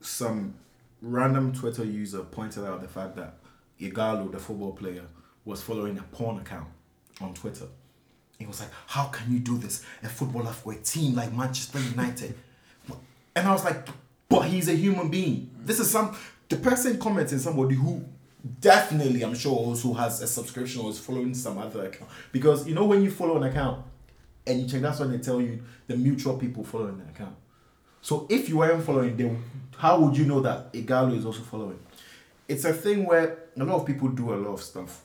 some 0.01 0.55
random 1.03 1.53
Twitter 1.53 1.85
user 1.85 2.21
pointed 2.21 2.65
out 2.65 2.81
the 2.81 2.89
fact 2.89 3.17
that 3.17 3.35
Ighalo, 3.79 4.33
the 4.33 4.39
football 4.39 4.73
player, 4.73 5.03
was 5.45 5.63
following 5.63 5.99
a 5.99 6.03
porn 6.05 6.39
account 6.39 6.69
on 7.21 7.35
Twitter. 7.35 7.67
He 8.39 8.47
was 8.47 8.61
like, 8.61 8.71
"How 8.87 9.09
can 9.09 9.31
you 9.31 9.39
do 9.39 9.59
this? 9.59 9.85
A 10.03 10.09
footballer 10.09 10.53
for 10.53 10.73
a 10.73 10.77
team 10.77 11.15
like 11.15 11.31
Manchester 11.35 11.81
United?" 11.81 12.35
And 13.37 13.47
I 13.47 13.53
was 13.53 13.63
like, 13.63 13.87
"But 14.31 14.47
he's 14.47 14.71
a 14.71 14.75
human 14.75 15.11
being. 15.11 15.51
This 15.63 15.81
is 15.81 15.91
some 15.91 16.17
the 16.49 16.57
person 16.57 16.99
commenting 16.99 17.39
somebody 17.39 17.75
who." 17.75 18.07
Definitely, 18.61 19.23
I'm 19.23 19.35
sure 19.35 19.53
also 19.53 19.93
has 19.95 20.23
a 20.23 20.27
subscription 20.27 20.81
or 20.81 20.91
is 20.91 20.99
following 20.99 21.35
some 21.35 21.59
other 21.59 21.85
account 21.85 22.11
because 22.33 22.67
you 22.67 22.75
know 22.75 22.87
when 22.87 23.03
you 23.03 23.11
follow 23.11 23.37
an 23.37 23.43
account 23.43 23.85
and 24.47 24.61
you 24.61 24.67
check 24.69 24.81
that's 24.81 24.99
when 25.01 25.11
they 25.13 25.19
tell 25.19 25.41
you 25.41 25.63
the 25.87 25.97
mutual 25.97 26.39
people 26.39 26.65
following 26.65 26.99
the 26.99 27.05
account. 27.05 27.37
So 28.01 28.27
if 28.31 28.49
you 28.49 28.59
weren't 28.59 28.83
following 28.83 29.17
them, 29.17 29.45
how 29.77 30.01
would 30.01 30.17
you 30.17 30.25
know 30.25 30.41
that 30.41 30.73
Ighalo 30.73 31.17
is 31.19 31.27
also 31.27 31.43
following? 31.43 31.79
It's 32.49 32.65
a 32.65 32.73
thing 32.73 33.05
where 33.05 33.39
a 33.59 33.65
lot 33.65 33.77
of 33.77 33.87
people 33.87 34.09
do 34.09 34.33
a 34.33 34.37
lot 34.37 34.55
of 34.55 34.63
stuff 34.63 35.03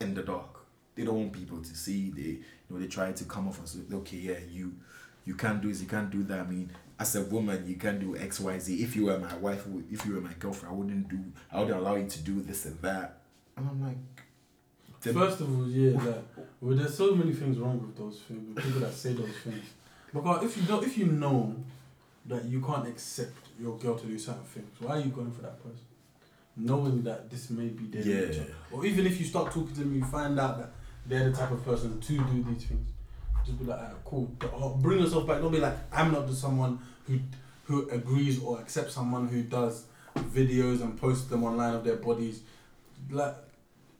in 0.00 0.14
the 0.14 0.22
dark. 0.22 0.60
They 0.94 1.04
don't 1.04 1.16
want 1.16 1.32
people 1.32 1.58
to 1.58 1.74
see. 1.76 2.10
They 2.10 2.22
you 2.22 2.44
know 2.70 2.78
they 2.78 2.86
try 2.86 3.10
to 3.10 3.24
come 3.24 3.48
off 3.48 3.60
as 3.62 3.76
okay, 3.92 4.16
yeah, 4.18 4.38
you 4.50 4.74
you 5.24 5.34
can't 5.34 5.60
do 5.60 5.68
this, 5.68 5.80
you 5.80 5.88
can't 5.88 6.10
do 6.10 6.22
that. 6.24 6.40
I 6.40 6.44
mean, 6.44 6.70
as 6.98 7.16
a 7.16 7.22
woman, 7.24 7.64
you 7.66 7.76
can't 7.76 7.98
do 8.00 8.16
X, 8.16 8.40
Y, 8.40 8.58
Z. 8.58 8.82
If 8.82 8.94
you 8.96 9.06
were 9.06 9.18
my 9.18 9.34
wife, 9.36 9.64
if 9.90 10.04
you 10.06 10.14
were 10.14 10.20
my 10.20 10.32
girlfriend, 10.38 10.74
I 10.74 10.78
wouldn't 10.78 11.08
do. 11.08 11.18
I 11.52 11.60
wouldn't 11.60 11.78
allow 11.78 11.96
you 11.96 12.06
to 12.08 12.18
do 12.20 12.40
this 12.40 12.64
and 12.66 12.80
that. 12.82 13.20
And 13.56 13.68
I'm 13.68 13.82
like, 13.82 13.96
the- 15.00 15.12
First 15.12 15.40
of 15.40 15.58
all, 15.58 15.66
yeah, 15.68 15.98
like, 15.98 16.24
well, 16.60 16.76
there's 16.76 16.96
so 16.96 17.14
many 17.14 17.32
things 17.32 17.58
wrong 17.58 17.80
with 17.80 17.96
those 17.96 18.20
things. 18.26 18.54
With 18.54 18.64
people 18.64 18.80
that 18.80 18.92
say 18.94 19.12
those 19.12 19.36
things. 19.42 19.64
Because 20.12 20.44
if 20.44 20.56
you 20.56 20.62
don't, 20.62 20.84
if 20.84 20.96
you 20.96 21.06
know 21.06 21.56
that 22.26 22.44
you 22.44 22.60
can't 22.60 22.86
accept 22.88 23.36
your 23.60 23.76
girl 23.78 23.96
to 23.98 24.06
do 24.06 24.18
certain 24.18 24.44
things, 24.44 24.70
why 24.80 24.96
are 24.96 25.00
you 25.00 25.10
going 25.10 25.30
for 25.32 25.42
that 25.42 25.62
person? 25.62 25.80
Knowing 26.56 27.02
that 27.02 27.28
this 27.28 27.50
may 27.50 27.66
be 27.66 27.86
their 27.86 28.02
Yeah. 28.02 28.26
nature. 28.28 28.54
Or 28.70 28.86
even 28.86 29.06
if 29.06 29.18
you 29.18 29.26
start 29.26 29.52
talking 29.52 29.74
to 29.74 29.80
them, 29.80 29.94
you 29.94 30.04
find 30.04 30.38
out 30.38 30.58
that 30.58 30.72
they're 31.06 31.28
the 31.30 31.36
type 31.36 31.50
of 31.50 31.64
person 31.64 32.00
to 32.00 32.16
do 32.16 32.44
these 32.44 32.64
things. 32.64 32.86
Just 33.44 33.58
be 33.58 33.64
like, 33.66 33.78
ah, 33.82 33.92
cool. 34.04 34.30
Or 34.58 34.78
Bring 34.80 35.00
yourself 35.00 35.26
back. 35.26 35.40
Don't 35.42 35.50
be 35.52 35.58
like, 35.58 35.76
I'm 35.92 36.12
not 36.12 36.26
the 36.28 36.34
someone 36.34 36.78
who 37.06 37.18
who 37.64 37.88
agrees 37.90 38.42
or 38.42 38.58
accepts 38.60 38.94
someone 38.94 39.26
who 39.28 39.42
does 39.42 39.84
videos 40.16 40.82
and 40.82 40.98
posts 41.00 41.28
them 41.28 41.44
online 41.44 41.74
of 41.74 41.84
their 41.84 41.96
bodies. 41.96 42.40
Like, 43.10 43.34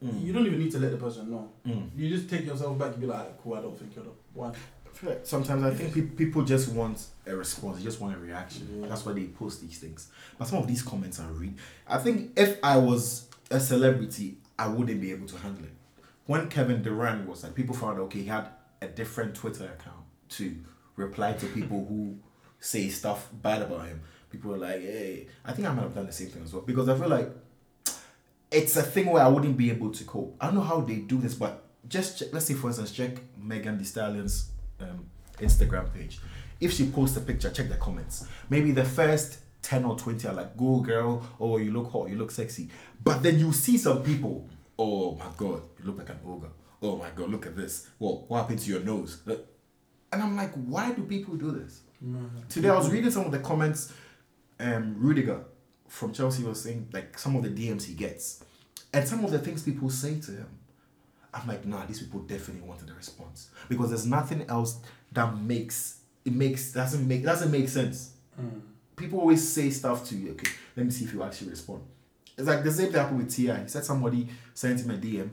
Mm. 0.03 0.23
you 0.25 0.33
don't 0.33 0.45
even 0.45 0.59
need 0.59 0.71
to 0.73 0.77
let 0.79 0.91
the 0.91 0.97
person 0.97 1.31
know. 1.31 1.49
Mm. 1.65 1.89
You 1.95 2.09
just 2.09 2.29
take 2.29 2.45
yourself 2.45 2.77
back 2.77 2.91
and 2.91 2.99
be 3.01 3.07
like, 3.07 3.41
cool, 3.41 3.53
I 3.55 3.61
don't 3.61 3.79
think 3.79 3.95
you're 3.95 4.03
the 4.03 4.11
one. 4.33 4.51
I 4.85 4.89
feel 4.97 5.09
like 5.11 5.25
sometimes 5.25 5.63
I 5.63 5.73
think 5.73 5.93
pe- 5.93 6.01
people 6.01 6.43
just 6.43 6.69
want 6.73 7.01
a 7.25 7.35
response, 7.35 7.77
they 7.77 7.83
just 7.83 7.99
want 8.01 8.13
a 8.15 8.19
reaction. 8.19 8.81
Yeah. 8.81 8.87
That's 8.87 9.05
why 9.05 9.13
they 9.13 9.23
post 9.23 9.61
these 9.61 9.79
things. 9.79 10.09
But 10.37 10.47
some 10.49 10.59
of 10.59 10.67
these 10.67 10.81
comments 10.83 11.19
are 11.19 11.31
read. 11.31 11.55
I 11.87 11.97
think 11.97 12.31
if 12.37 12.59
I 12.61 12.75
was 12.77 13.27
a 13.49 13.59
celebrity, 13.59 14.37
I 14.59 14.67
wouldn't 14.67 14.99
be 15.01 15.11
able 15.11 15.27
to 15.27 15.37
handle 15.37 15.63
it. 15.63 15.73
When 16.27 16.49
Kevin 16.49 16.83
Durant 16.83 17.27
was 17.27 17.43
like, 17.43 17.55
people 17.55 17.73
found 17.73 17.97
okay, 17.99 18.19
he 18.19 18.25
had 18.27 18.49
a 18.81 18.87
different 18.87 19.33
Twitter 19.33 19.63
account 19.65 20.03
to 20.29 20.55
reply 20.97 21.33
to 21.33 21.45
people 21.47 21.85
who 21.87 22.17
say 22.65 22.89
stuff 22.89 23.29
bad 23.31 23.61
about 23.61 23.87
him. 23.87 24.01
People 24.29 24.53
are 24.55 24.57
like, 24.57 24.81
hey, 24.81 25.27
I 25.45 25.53
think 25.53 25.67
I 25.67 25.73
might 25.73 25.83
have 25.83 25.95
done 25.95 26.07
the 26.07 26.11
same 26.11 26.29
thing 26.29 26.43
as 26.43 26.53
well 26.53 26.63
because 26.63 26.89
I 26.89 26.97
feel 26.97 27.07
like 27.07 27.29
it's 28.51 28.75
a 28.75 28.83
thing 28.83 29.05
where 29.07 29.23
I 29.23 29.27
wouldn't 29.27 29.55
be 29.55 29.69
able 29.69 29.91
to 29.91 30.03
cope. 30.03 30.35
I 30.41 30.47
don't 30.47 30.55
know 30.55 30.61
how 30.61 30.81
they 30.81 30.95
do 30.95 31.19
this, 31.19 31.35
but 31.35 31.63
just 31.87 32.19
check, 32.19 32.29
let's 32.33 32.45
say 32.45 32.55
for 32.55 32.67
instance, 32.67 32.91
check 32.91 33.17
Megan 33.37 33.77
Thee 33.77 33.83
Stallion's 33.83 34.49
um, 34.79 35.05
Instagram 35.37 35.93
page. 35.93 36.19
If 36.59 36.73
she 36.73 36.87
posts 36.89 37.15
a 37.17 37.21
picture, 37.21 37.49
check 37.49 37.69
the 37.69 37.75
comments. 37.75 38.27
Maybe 38.49 38.71
the 38.71 38.85
first 38.85 39.39
ten 39.61 39.85
or 39.85 39.97
twenty 39.97 40.27
are 40.27 40.33
like, 40.33 40.57
"Go 40.57 40.79
girl," 40.79 41.23
or 41.37 41.61
"You 41.61 41.71
look 41.71 41.91
hot," 41.91 42.09
"You 42.09 42.15
look 42.15 42.31
sexy," 42.31 42.69
but 43.03 43.21
then 43.21 43.39
you 43.39 43.51
see 43.53 43.77
some 43.77 44.01
people. 44.03 44.47
Oh 44.79 45.15
my 45.15 45.27
god, 45.37 45.61
you 45.79 45.85
look 45.85 45.97
like 45.97 46.09
an 46.09 46.19
ogre. 46.25 46.49
Oh 46.81 46.97
my 46.97 47.09
god, 47.15 47.29
look 47.29 47.45
at 47.45 47.55
this. 47.55 47.87
Well, 47.99 48.25
what 48.27 48.41
happened 48.41 48.59
to 48.59 48.71
your 48.71 48.81
nose? 48.81 49.21
And 49.27 50.23
I'm 50.23 50.35
like, 50.35 50.53
why 50.53 50.91
do 50.91 51.03
people 51.03 51.35
do 51.35 51.51
this? 51.51 51.81
Today 52.49 52.69
I 52.69 52.77
was 52.77 52.89
reading 52.91 53.11
some 53.11 53.25
of 53.25 53.31
the 53.31 53.39
comments. 53.39 53.93
Um, 54.59 54.95
Rudiger 54.97 55.43
from 55.87 56.13
Chelsea 56.13 56.43
was 56.43 56.61
saying 56.61 56.87
like 56.93 57.17
some 57.17 57.35
of 57.35 57.43
the 57.43 57.49
DMs 57.49 57.83
he 57.83 57.93
gets, 57.93 58.43
and 58.93 59.07
some 59.07 59.23
of 59.23 59.31
the 59.31 59.39
things 59.39 59.63
people 59.63 59.89
say 59.89 60.19
to 60.19 60.31
him. 60.31 60.47
I'm 61.33 61.47
like, 61.47 61.65
nah, 61.65 61.85
these 61.85 62.01
people 62.01 62.21
definitely 62.21 62.65
wanted 62.65 62.89
a 62.89 62.93
response 62.93 63.49
because 63.67 63.89
there's 63.89 64.05
nothing 64.05 64.45
else 64.47 64.79
that 65.11 65.37
makes 65.37 65.99
it 66.23 66.33
makes 66.33 66.71
doesn't 66.71 67.07
make 67.07 67.23
doesn't 67.23 67.51
make 67.51 67.69
sense. 67.69 68.13
Mm. 68.39 68.61
People 68.95 69.19
always 69.19 69.47
say 69.47 69.69
stuff 69.69 70.07
to 70.09 70.15
you. 70.15 70.31
Okay, 70.31 70.51
let 70.75 70.85
me 70.85 70.91
see 70.91 71.05
if 71.05 71.13
you 71.13 71.23
actually 71.23 71.49
respond. 71.49 71.83
It's 72.37 72.47
like 72.47 72.63
the 72.63 72.71
same 72.71 72.87
thing 72.87 73.01
happened 73.01 73.19
with 73.19 73.33
Ti. 73.33 73.47
He 73.47 73.67
said 73.67 73.83
somebody 73.83 74.27
sent 74.53 74.81
him 74.81 74.91
a 74.91 74.97
DM, 74.97 75.29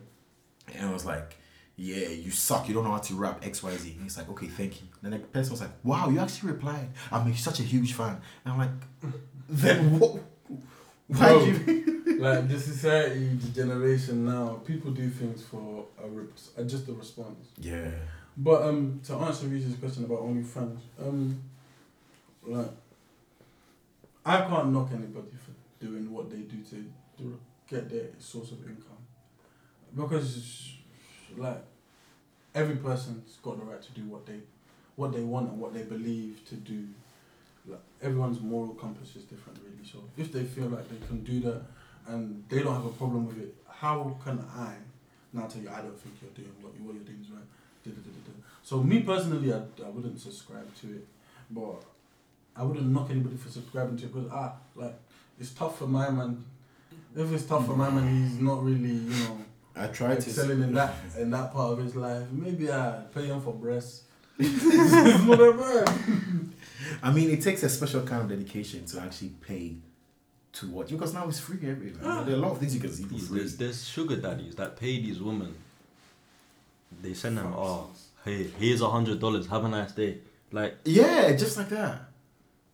and 0.74 0.90
it 0.90 0.92
was 0.92 1.04
like, 1.04 1.36
"Yeah, 1.82 2.08
you 2.08 2.30
suck. 2.30 2.68
You 2.68 2.74
don't 2.74 2.84
know 2.84 2.92
how 2.92 2.98
to 2.98 3.14
rap 3.14 3.42
XYZ. 3.42 3.78
Z." 3.78 3.92
And 3.94 4.02
he's 4.02 4.16
like, 4.16 4.28
"Okay, 4.30 4.46
thank 4.46 4.80
you." 4.80 4.88
Then 5.02 5.12
the 5.12 5.18
person 5.18 5.52
was 5.52 5.60
like, 5.60 5.72
"Wow, 5.82 6.08
you 6.10 6.20
actually 6.20 6.52
replied. 6.52 6.88
I'm 7.10 7.34
such 7.34 7.58
a 7.60 7.64
huge 7.64 7.92
fan." 7.94 8.20
And 8.44 8.52
I'm 8.52 8.58
like, 8.58 9.14
"Then 9.48 9.98
what? 9.98 10.20
Why 11.08 11.28
Bro. 11.28 11.44
you?" 11.44 11.92
like 12.18 12.48
the 12.48 12.58
society, 12.58 13.34
the 13.34 13.48
generation 13.48 14.24
now, 14.24 14.60
people 14.64 14.92
do 14.92 15.08
things 15.10 15.42
for 15.42 15.84
a, 16.00 16.60
uh, 16.60 16.64
just 16.64 16.88
a 16.88 16.92
response. 16.92 17.48
Yeah. 17.58 17.90
But 18.36 18.62
um, 18.62 19.00
to 19.06 19.14
answer 19.14 19.46
Rhys's 19.46 19.76
question 19.76 20.04
about 20.04 20.22
OnlyFans, 20.22 20.78
um, 21.00 21.42
like, 22.46 22.70
I 24.24 24.40
can't 24.42 24.72
knock 24.72 24.90
anybody 24.92 25.36
for 25.44 25.84
doing 25.84 26.10
what 26.12 26.30
they 26.30 26.38
do 26.38 26.58
to, 26.70 26.84
to 27.18 27.40
get 27.68 27.90
their 27.90 28.06
source 28.18 28.52
of 28.52 28.60
income, 28.62 29.02
because 29.94 30.72
like 31.36 31.62
every 32.54 32.76
person's 32.76 33.36
got 33.42 33.58
the 33.58 33.64
right 33.64 33.82
to 33.82 33.92
do 33.92 34.02
what 34.02 34.26
they 34.26 34.40
what 34.96 35.12
they 35.12 35.20
want 35.22 35.48
and 35.48 35.58
what 35.58 35.72
they 35.72 35.82
believe 35.82 36.46
to 36.48 36.54
do. 36.54 36.86
Like 37.66 37.80
everyone's 38.02 38.40
moral 38.40 38.74
compass 38.74 39.16
is 39.16 39.24
different, 39.24 39.58
really. 39.64 39.88
So 39.90 39.98
if 40.16 40.32
they 40.32 40.44
feel 40.44 40.66
like 40.66 40.88
they 40.88 41.06
can 41.06 41.22
do 41.24 41.40
that 41.40 41.62
and 42.08 42.44
they 42.48 42.62
don't 42.62 42.74
have 42.74 42.86
a 42.86 42.90
problem 42.90 43.26
with 43.26 43.38
it, 43.38 43.54
how 43.68 44.16
can 44.24 44.44
I 44.54 44.74
now 45.32 45.46
tell 45.46 45.62
you 45.62 45.70
I 45.70 45.80
don't 45.80 45.98
think 45.98 46.16
you're 46.20 46.30
doing 46.32 46.52
what, 46.60 46.74
you, 46.74 46.84
what 46.84 46.94
you're 46.94 47.04
doing 47.04 47.20
is 47.22 47.30
right? 47.30 47.42
So 48.62 48.82
me 48.82 49.00
personally, 49.00 49.52
I, 49.52 49.58
I 49.84 49.88
wouldn't 49.88 50.20
subscribe 50.20 50.72
to 50.82 50.86
it, 50.88 51.06
but 51.50 51.82
I 52.54 52.62
wouldn't 52.62 52.86
knock 52.86 53.10
anybody 53.10 53.36
for 53.36 53.48
subscribing 53.48 53.96
to 53.98 54.04
it 54.04 54.14
because 54.14 54.30
ah, 54.32 54.54
like 54.76 54.94
it's 55.40 55.50
tough 55.50 55.78
for 55.78 55.86
my 55.86 56.10
man. 56.10 56.44
If 57.16 57.32
it's 57.32 57.44
tough 57.44 57.66
for 57.66 57.76
my 57.76 57.90
man, 57.90 58.28
he's 58.28 58.38
not 58.38 58.62
really 58.62 58.94
you 58.94 59.24
know 59.24 59.38
I 59.74 59.86
tried 59.88 60.20
to 60.20 60.28
excelling 60.28 60.62
in 60.62 60.74
that 60.74 60.94
in 61.18 61.30
that 61.30 61.52
part 61.52 61.72
of 61.72 61.78
his 61.84 61.96
life. 61.96 62.26
Maybe 62.30 62.70
I 62.70 63.02
pay 63.14 63.26
him 63.26 63.40
for 63.40 63.52
breasts. 63.54 64.02
it's 64.38 64.64
not 65.24 65.38
that 65.38 65.84
bad. 65.86 66.48
I 67.02 67.12
mean, 67.12 67.30
it 67.30 67.42
takes 67.42 67.62
a 67.62 67.68
special 67.68 68.02
kind 68.02 68.22
of 68.22 68.28
dedication 68.28 68.84
to 68.86 69.00
actually 69.00 69.30
pay 69.46 69.76
to 70.54 70.68
watch 70.70 70.90
because 70.90 71.14
now 71.14 71.26
it's 71.28 71.38
free 71.40 71.58
everywhere. 71.68 72.00
Ah. 72.04 72.22
There 72.22 72.34
are 72.34 72.38
a 72.38 72.40
lot 72.40 72.52
of 72.52 72.58
things 72.58 72.74
you 72.74 72.80
can 72.80 72.92
see 72.92 73.04
for 73.04 73.14
These- 73.14 73.28
free. 73.28 73.38
There's, 73.38 73.56
there's 73.56 73.88
sugar 73.88 74.16
daddies 74.16 74.54
that 74.56 74.76
pay 74.76 75.00
these 75.00 75.20
women. 75.20 75.54
They 77.02 77.14
send 77.14 77.38
them, 77.38 77.54
oh, 77.56 77.88
hey, 78.24 78.48
here's 78.58 78.82
a 78.82 78.90
hundred 78.90 79.18
dollars. 79.20 79.46
Have 79.46 79.64
a 79.64 79.68
nice 79.68 79.92
day. 79.92 80.18
Like, 80.50 80.76
Yeah, 80.84 81.32
just 81.32 81.56
like 81.56 81.70
that. 81.70 82.02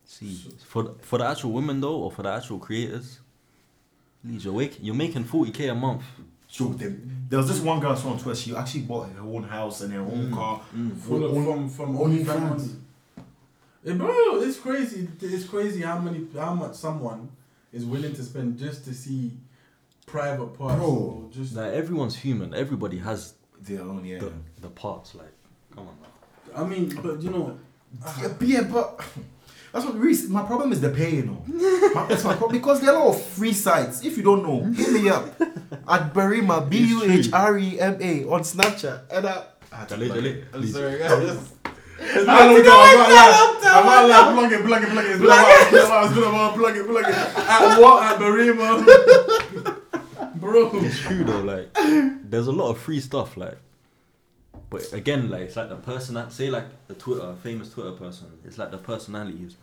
see, 0.05 0.33
for 0.65 0.83
the, 0.83 0.93
for 1.01 1.19
the 1.19 1.25
actual 1.25 1.51
women 1.53 1.79
though, 1.79 1.95
or 1.95 2.11
for 2.11 2.23
the 2.23 2.29
actual 2.31 2.59
creators, 2.59 3.19
please, 4.21 4.43
you're 4.43 4.53
wake, 4.53 4.77
you're 4.81 4.95
making 4.95 5.23
forty 5.23 5.51
k 5.51 5.69
a 5.69 5.75
month. 5.75 6.03
So 6.51 6.65
them, 6.69 7.25
there 7.29 7.37
was 7.37 7.47
this 7.47 7.59
one 7.59 7.79
girl 7.79 7.91
I 7.91 7.95
saw 7.95 8.09
on 8.09 8.17
Twitter. 8.19 8.39
She 8.39 8.55
actually 8.55 8.81
bought 8.81 9.09
her 9.11 9.21
own 9.21 9.43
house 9.43 9.81
and 9.81 9.93
her 9.93 9.99
own 10.01 10.31
Mm. 10.31 10.33
car. 10.33 10.61
Full 11.05 11.23
of, 11.25 11.45
from 11.45 11.69
from 11.69 11.95
Only 11.97 12.23
OnlyFans 12.23 12.25
fans. 12.25 12.67
money. 12.67 12.75
Eh, 13.85 13.93
bro, 13.93 14.41
it's 14.41 14.57
crazy. 14.57 15.07
It's 15.21 15.45
crazy 15.45 15.81
how 15.81 15.99
many 15.99 16.25
how 16.35 16.53
much 16.55 16.73
someone 16.75 17.29
is 17.71 17.85
willing 17.85 18.13
to 18.15 18.23
spend 18.23 18.57
just 18.57 18.83
to 18.85 18.93
see 18.95 19.31
private 20.07 20.57
parts 20.57 20.75
Bro. 20.79 20.87
or 20.87 21.29
just. 21.31 21.55
Like 21.55 21.71
everyone's 21.73 22.15
human. 22.15 22.53
Everybody 22.55 22.97
has 22.97 23.35
Their 23.61 23.81
own, 23.83 24.03
yeah. 24.03 24.19
the, 24.19 24.31
the 24.61 24.69
parts. 24.69 25.13
Like, 25.15 25.33
come 25.75 25.87
on. 25.87 25.95
Man. 26.01 26.09
I 26.55 26.67
mean, 26.67 26.99
but 27.03 27.21
you 27.21 27.29
know, 27.29 27.57
Yeah, 28.21 28.33
yeah, 28.41 28.61
but 28.63 28.99
that's 29.71 29.85
what 29.85 29.95
really. 29.95 30.27
My 30.27 30.43
problem 30.43 30.71
is 30.71 30.81
the 30.81 30.89
pay, 30.89 31.15
you 31.17 31.23
know. 31.23 31.43
My, 31.93 32.05
that's 32.07 32.23
my 32.23 32.35
problem 32.35 32.57
because 32.59 32.81
there 32.81 32.91
are 32.93 32.95
a 33.01 33.03
lot 33.05 33.15
of 33.15 33.21
free 33.23 33.53
sites. 33.53 34.03
If 34.03 34.17
you 34.17 34.23
don't 34.23 34.43
know, 34.43 34.63
hit 34.63 34.91
me 34.91 35.09
up 35.09 35.39
at 35.41 36.13
Barima 36.13 36.67
B 36.69 36.79
U 36.79 37.03
H 37.03 37.31
R 37.33 37.57
E 37.57 37.79
M 37.79 37.97
A 38.01 38.23
on 38.25 38.41
Snapchat, 38.41 39.01
and 39.11 39.27
I. 39.27 39.45
I 39.71 39.75
had 39.75 39.89
Jale, 39.89 39.99
jale. 39.99 40.43
I'm 40.53 40.61
please. 40.61 40.73
sorry, 40.73 40.97
guys. 40.99 41.53
I 42.01 42.47
don't 42.47 42.63
know. 42.63 42.79
I'm 43.71 43.85
not 43.85 44.09
like 44.09 44.33
plug 44.35 44.51
it, 44.53 44.65
plug 44.65 44.83
it, 44.83 44.89
plug 44.89 45.05
it. 45.05 45.11
It's 45.11 45.19
been 45.21 45.29
a. 45.29 45.33
It's 45.45 45.69
been 45.71 45.83
a 45.83 45.89
while. 45.89 46.05
It's 46.05 46.13
been 46.15 46.23
a 46.23 46.31
while. 46.31 46.53
Plug 46.53 46.75
it, 46.77 46.85
plug 46.87 47.05
it. 47.07 47.15
At 47.15 47.79
what? 47.79 48.03
At 48.03 48.19
Barima, 48.19 48.69
bro. 50.35 50.71
It's 50.75 50.99
true 50.99 51.23
though. 51.23 51.41
Like, 51.41 51.69
there's 52.23 52.47
a 52.47 52.51
lot 52.51 52.71
of 52.71 52.77
free 52.79 52.99
stuff. 52.99 53.37
Like, 53.37 53.57
but 54.69 54.91
again, 54.93 55.29
like 55.29 55.41
it's 55.41 55.55
like 55.55 55.69
the 55.69 55.75
person 55.75 56.15
that 56.15 56.31
say 56.31 56.49
like 56.49 56.65
the 56.87 56.93
Twitter 56.93 57.33
famous 57.43 57.71
Twitter 57.71 57.91
person. 57.91 58.27
It's 58.45 58.57
like 58.57 58.71
the 58.71 58.77
personalities, 58.77 59.55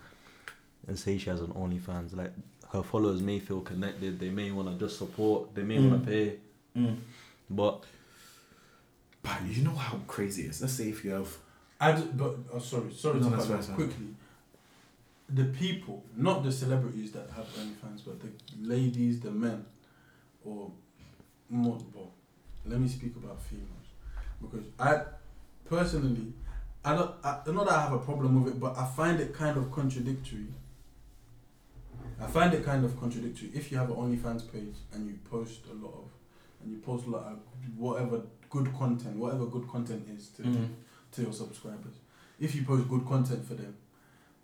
and 0.86 0.98
say 0.98 1.18
she 1.18 1.30
has 1.30 1.40
an 1.40 1.48
OnlyFans. 1.48 2.16
Like 2.16 2.32
her 2.72 2.82
followers 2.82 3.20
may 3.22 3.38
feel 3.38 3.60
connected. 3.60 4.18
They 4.18 4.30
may 4.30 4.50
want 4.50 4.68
to 4.68 4.84
just 4.84 4.98
support. 4.98 5.54
They 5.54 5.62
may 5.62 5.78
want 5.78 6.04
to 6.04 6.10
pay. 6.10 6.36
Mm. 6.76 6.96
But 7.48 7.84
But 9.22 9.42
you 9.46 9.62
know 9.64 9.74
how 9.74 9.98
crazy 10.06 10.42
it 10.44 10.50
is. 10.50 10.60
Let's 10.60 10.74
say 10.74 10.88
if 10.88 11.04
you 11.04 11.10
have. 11.12 11.28
I 11.80 11.92
d- 11.92 12.08
but 12.14 12.36
oh, 12.52 12.58
sorry, 12.58 12.92
sorry 12.92 13.20
No, 13.20 13.28
to 13.30 13.36
cut 13.36 13.44
you 13.44 13.50
fine, 13.50 13.58
off 13.58 13.64
sorry. 13.64 13.76
quickly. 13.76 14.06
The 15.28 15.44
people, 15.44 16.04
not 16.16 16.44
the 16.44 16.52
celebrities 16.52 17.10
that 17.12 17.28
have 17.36 17.46
OnlyFans, 17.46 18.00
but 18.06 18.20
the 18.20 18.28
ladies, 18.60 19.20
the 19.20 19.30
men, 19.30 19.64
or 20.44 20.70
more. 21.50 21.78
Well, 21.94 22.10
let 22.64 22.80
me 22.80 22.88
speak 22.88 23.14
about 23.16 23.40
females 23.42 23.85
because 24.40 24.64
I 24.78 25.02
personally, 25.68 26.32
I 26.84 26.94
don't. 26.94 27.10
I, 27.24 27.40
not 27.48 27.66
that 27.66 27.74
I 27.74 27.82
have 27.82 27.92
a 27.92 27.98
problem 27.98 28.42
with 28.44 28.54
it, 28.54 28.60
but 28.60 28.76
I 28.76 28.86
find 28.86 29.18
it 29.20 29.34
kind 29.34 29.56
of 29.56 29.70
contradictory. 29.72 30.46
I 32.20 32.26
find 32.26 32.54
it 32.54 32.64
kind 32.64 32.84
of 32.84 32.98
contradictory 32.98 33.50
if 33.54 33.70
you 33.70 33.76
have 33.78 33.90
an 33.90 33.96
OnlyFans 33.96 34.50
page 34.50 34.74
and 34.92 35.06
you 35.06 35.18
post 35.30 35.60
a 35.70 35.74
lot 35.74 35.92
of, 35.94 36.10
and 36.62 36.72
you 36.72 36.78
post 36.78 37.06
a 37.06 37.10
lot 37.10 37.24
of 37.24 37.38
whatever 37.76 38.22
good 38.48 38.72
content, 38.74 39.16
whatever 39.16 39.46
good 39.46 39.68
content 39.68 40.06
is 40.16 40.28
to 40.30 40.42
Mm. 40.42 40.68
to 41.12 41.22
your 41.22 41.32
subscribers. 41.32 41.94
If 42.38 42.54
you 42.54 42.62
post 42.64 42.88
good 42.88 43.04
content 43.06 43.44
for 43.44 43.54
them, 43.54 43.74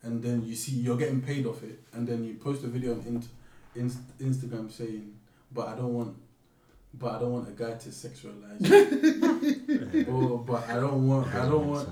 and 0.02 0.22
then 0.22 0.42
you 0.44 0.54
see 0.54 0.72
you're 0.72 0.96
getting 0.96 1.20
paid 1.22 1.46
off 1.46 1.62
it, 1.62 1.82
and 1.92 2.06
then 2.06 2.24
you 2.24 2.34
post 2.34 2.64
a 2.64 2.66
video 2.68 2.92
on 2.94 3.00
int- 3.06 3.28
inst- 3.74 4.18
Instagram 4.18 4.70
saying, 4.70 5.14
"But 5.52 5.68
I 5.68 5.76
don't 5.76 5.94
want, 5.94 6.16
but 6.94 7.14
I 7.14 7.18
don't 7.20 7.32
want 7.32 7.48
a 7.48 7.52
guy 7.52 7.72
to 7.72 7.88
sexualize," 7.88 8.60
you." 8.60 10.06
or 10.12 10.38
"But 10.38 10.68
I 10.68 10.74
don't 10.74 11.06
want, 11.06 11.34
I 11.34 11.48
don't 11.48 11.68
want." 11.68 11.88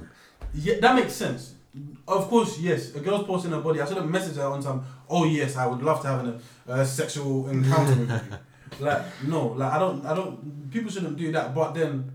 Yeah, 0.54 0.80
that 0.80 0.94
makes 0.96 1.14
sense. 1.14 1.54
Of 2.06 2.28
course, 2.28 2.58
yes. 2.58 2.94
A 2.94 3.00
girl's 3.00 3.26
posting 3.26 3.52
her 3.52 3.60
body. 3.60 3.80
I 3.80 3.86
should 3.86 3.96
have 3.96 4.06
messaged 4.06 4.36
her 4.36 4.44
on 4.44 4.62
time. 4.62 4.82
Oh 5.08 5.24
yes, 5.24 5.56
I 5.56 5.66
would 5.66 5.82
love 5.82 6.02
to 6.02 6.08
have 6.08 6.24
an, 6.24 6.40
a 6.66 6.84
sexual 6.84 7.48
encounter 7.48 7.94
with 7.94 8.10
you. 8.10 8.20
Like 8.78 9.02
no, 9.26 9.48
like 9.48 9.72
I 9.72 9.78
don't, 9.80 10.06
I 10.06 10.14
don't. 10.14 10.70
People 10.70 10.90
shouldn't 10.92 11.16
do 11.16 11.32
that. 11.32 11.52
But 11.54 11.74
then, 11.74 12.12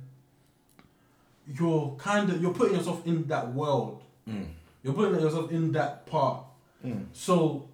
you're 1.53 1.95
kind 1.97 2.29
of 2.29 2.41
you're 2.41 2.53
putting 2.53 2.75
yourself 2.75 3.05
in 3.05 3.27
that 3.27 3.53
world. 3.53 4.01
Mm. 4.27 4.47
You're 4.81 4.93
putting 4.93 5.19
yourself 5.19 5.51
in 5.51 5.73
that 5.73 6.05
part. 6.05 6.45
Mm. 6.83 7.07
So 7.11 7.67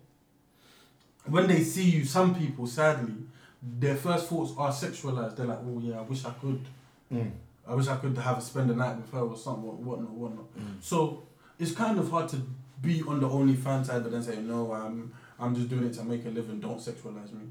when 1.25 1.47
they 1.47 1.61
see 1.61 1.89
you, 1.89 2.05
some 2.05 2.33
people 2.33 2.65
sadly, 2.67 3.13
their 3.61 3.95
first 3.95 4.27
thoughts 4.27 4.53
are 4.57 4.71
sexualized. 4.71 5.35
They're 5.35 5.45
like, 5.45 5.59
oh 5.63 5.79
yeah, 5.83 5.99
I 5.99 6.01
wish 6.01 6.25
I 6.25 6.31
could. 6.31 6.65
Mm. 7.13 7.31
I 7.67 7.75
wish 7.75 7.87
I 7.87 7.95
could 7.97 8.17
have 8.17 8.41
spend 8.41 8.69
the 8.69 8.75
night 8.75 8.97
with 8.97 9.11
her 9.11 9.19
or 9.19 9.37
something, 9.37 9.63
whatnot, 9.85 10.09
whatnot. 10.11 10.57
Mm. 10.57 10.81
So 10.81 11.23
it's 11.59 11.73
kind 11.73 11.99
of 11.99 12.09
hard 12.09 12.27
to 12.29 12.37
be 12.81 13.03
on 13.03 13.19
the 13.19 13.29
only 13.29 13.55
fan 13.55 13.85
side, 13.85 14.01
but 14.03 14.11
then 14.11 14.23
say 14.23 14.37
no, 14.37 14.73
I'm 14.73 15.13
I'm 15.39 15.55
just 15.55 15.69
doing 15.69 15.85
it 15.85 15.93
to 15.93 16.03
make 16.03 16.25
a 16.25 16.29
living. 16.29 16.59
Don't 16.59 16.79
sexualize 16.79 17.31
me. 17.33 17.47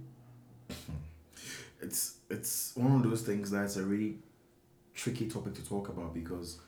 it's 1.81 2.16
it's 2.29 2.73
one 2.77 2.96
of 2.96 3.03
those 3.03 3.23
things 3.23 3.51
that's 3.51 3.77
a 3.77 3.85
really 3.85 4.18
tricky 4.94 5.29
topic 5.29 5.55
to 5.55 5.66
talk 5.66 5.88
about 5.88 6.12
because 6.12 6.59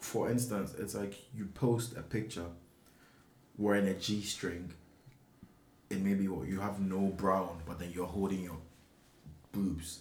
for 0.00 0.30
instance 0.30 0.74
it's 0.78 0.94
like 0.94 1.14
you 1.34 1.46
post 1.46 1.96
a 1.96 2.02
picture 2.02 2.44
wearing 3.56 3.88
a 3.88 3.94
g-string 5.90 5.98
and 5.98 6.04
maybe 6.04 6.28
what 6.28 6.48
you 6.48 6.60
have 6.60 6.80
no 6.80 7.06
bra 7.16 7.42
on 7.42 7.60
but 7.66 7.78
then 7.78 7.90
you're 7.94 8.06
holding 8.06 8.42
your 8.42 8.58
boobs 9.52 10.00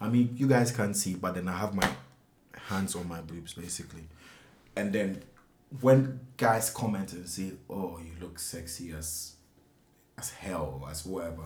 i 0.00 0.08
mean 0.08 0.30
you 0.36 0.46
guys 0.46 0.70
can't 0.70 0.96
see 0.96 1.14
but 1.14 1.34
then 1.34 1.48
i 1.48 1.56
have 1.56 1.74
my 1.74 1.88
hands 2.68 2.94
on 2.96 3.06
my 3.08 3.20
boobs 3.20 3.54
basically 3.54 4.04
and 4.76 4.92
then 4.92 5.22
when 5.80 6.20
guys 6.36 6.70
comment 6.70 7.12
and 7.12 7.28
say 7.28 7.52
oh 7.70 7.98
you 7.98 8.12
look 8.20 8.38
sexy 8.38 8.92
as 8.92 9.36
as 10.18 10.30
hell 10.30 10.86
as 10.90 11.04
whatever 11.04 11.42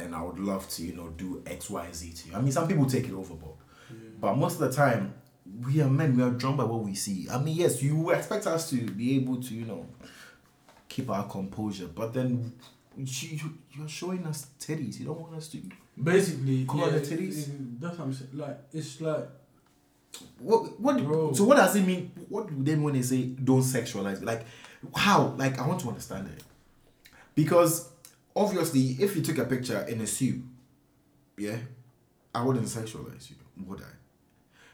and 0.00 0.14
I 0.14 0.22
would 0.22 0.38
love 0.38 0.68
to, 0.70 0.84
you 0.84 0.94
know, 0.94 1.08
do 1.08 1.42
X, 1.46 1.70
Y, 1.70 1.88
Z 1.92 2.12
to 2.12 2.28
you. 2.28 2.36
I 2.36 2.40
mean, 2.40 2.52
some 2.52 2.68
people 2.68 2.86
take 2.86 3.08
it 3.08 3.12
overboard, 3.12 3.56
but 4.20 4.36
most 4.36 4.54
of 4.54 4.60
the 4.60 4.72
time, 4.72 5.14
we 5.66 5.80
are 5.80 5.88
men. 5.88 6.16
We 6.16 6.22
are 6.22 6.30
drawn 6.30 6.56
by 6.56 6.64
what 6.64 6.82
we 6.84 6.94
see. 6.94 7.26
I 7.30 7.38
mean, 7.38 7.56
yes, 7.56 7.82
you 7.82 8.10
expect 8.10 8.46
us 8.46 8.70
to 8.70 8.76
be 8.76 9.16
able 9.16 9.42
to, 9.42 9.54
you 9.54 9.64
know, 9.64 9.86
keep 10.88 11.10
our 11.10 11.26
composure, 11.26 11.88
but 11.88 12.14
then 12.14 12.52
you 12.98 13.58
you're 13.72 13.88
showing 13.88 14.26
us 14.26 14.46
titties. 14.60 14.98
You 15.00 15.06
don't 15.06 15.20
want 15.20 15.34
us 15.34 15.48
to. 15.48 15.58
Basically, 16.02 16.64
Call 16.64 16.80
yeah, 16.80 16.90
the 16.90 16.96
it- 16.98 17.04
titties? 17.08 17.48
it- 17.48 17.80
that's 17.80 17.98
what 17.98 18.04
I'm 18.06 18.12
saying. 18.12 18.30
Like 18.34 18.58
it's 18.72 19.00
like 19.00 19.28
What 20.38 20.78
what? 20.80 21.02
Bro. 21.04 21.32
So 21.34 21.44
what 21.44 21.56
does 21.56 21.76
it 21.76 21.82
mean? 21.86 22.10
What 22.28 22.48
do 22.48 22.54
they 22.62 22.74
mean 22.74 22.84
when 22.84 22.94
they 22.94 23.02
say 23.02 23.22
don't 23.26 23.62
sexualize? 23.62 24.22
Like 24.22 24.44
how? 24.94 25.34
Like 25.36 25.58
I 25.58 25.66
want 25.66 25.80
to 25.80 25.88
understand 25.88 26.28
it 26.28 26.42
because 27.34 27.88
obviously, 28.34 28.96
if 29.00 29.16
you 29.16 29.22
took 29.22 29.38
a 29.38 29.44
picture 29.44 29.80
in 29.88 30.00
a 30.00 30.06
suit, 30.06 30.42
yeah, 31.36 31.56
I 32.34 32.42
wouldn't 32.42 32.66
sexualize 32.66 33.30
you, 33.30 33.36
would 33.66 33.80
I? 33.80 33.84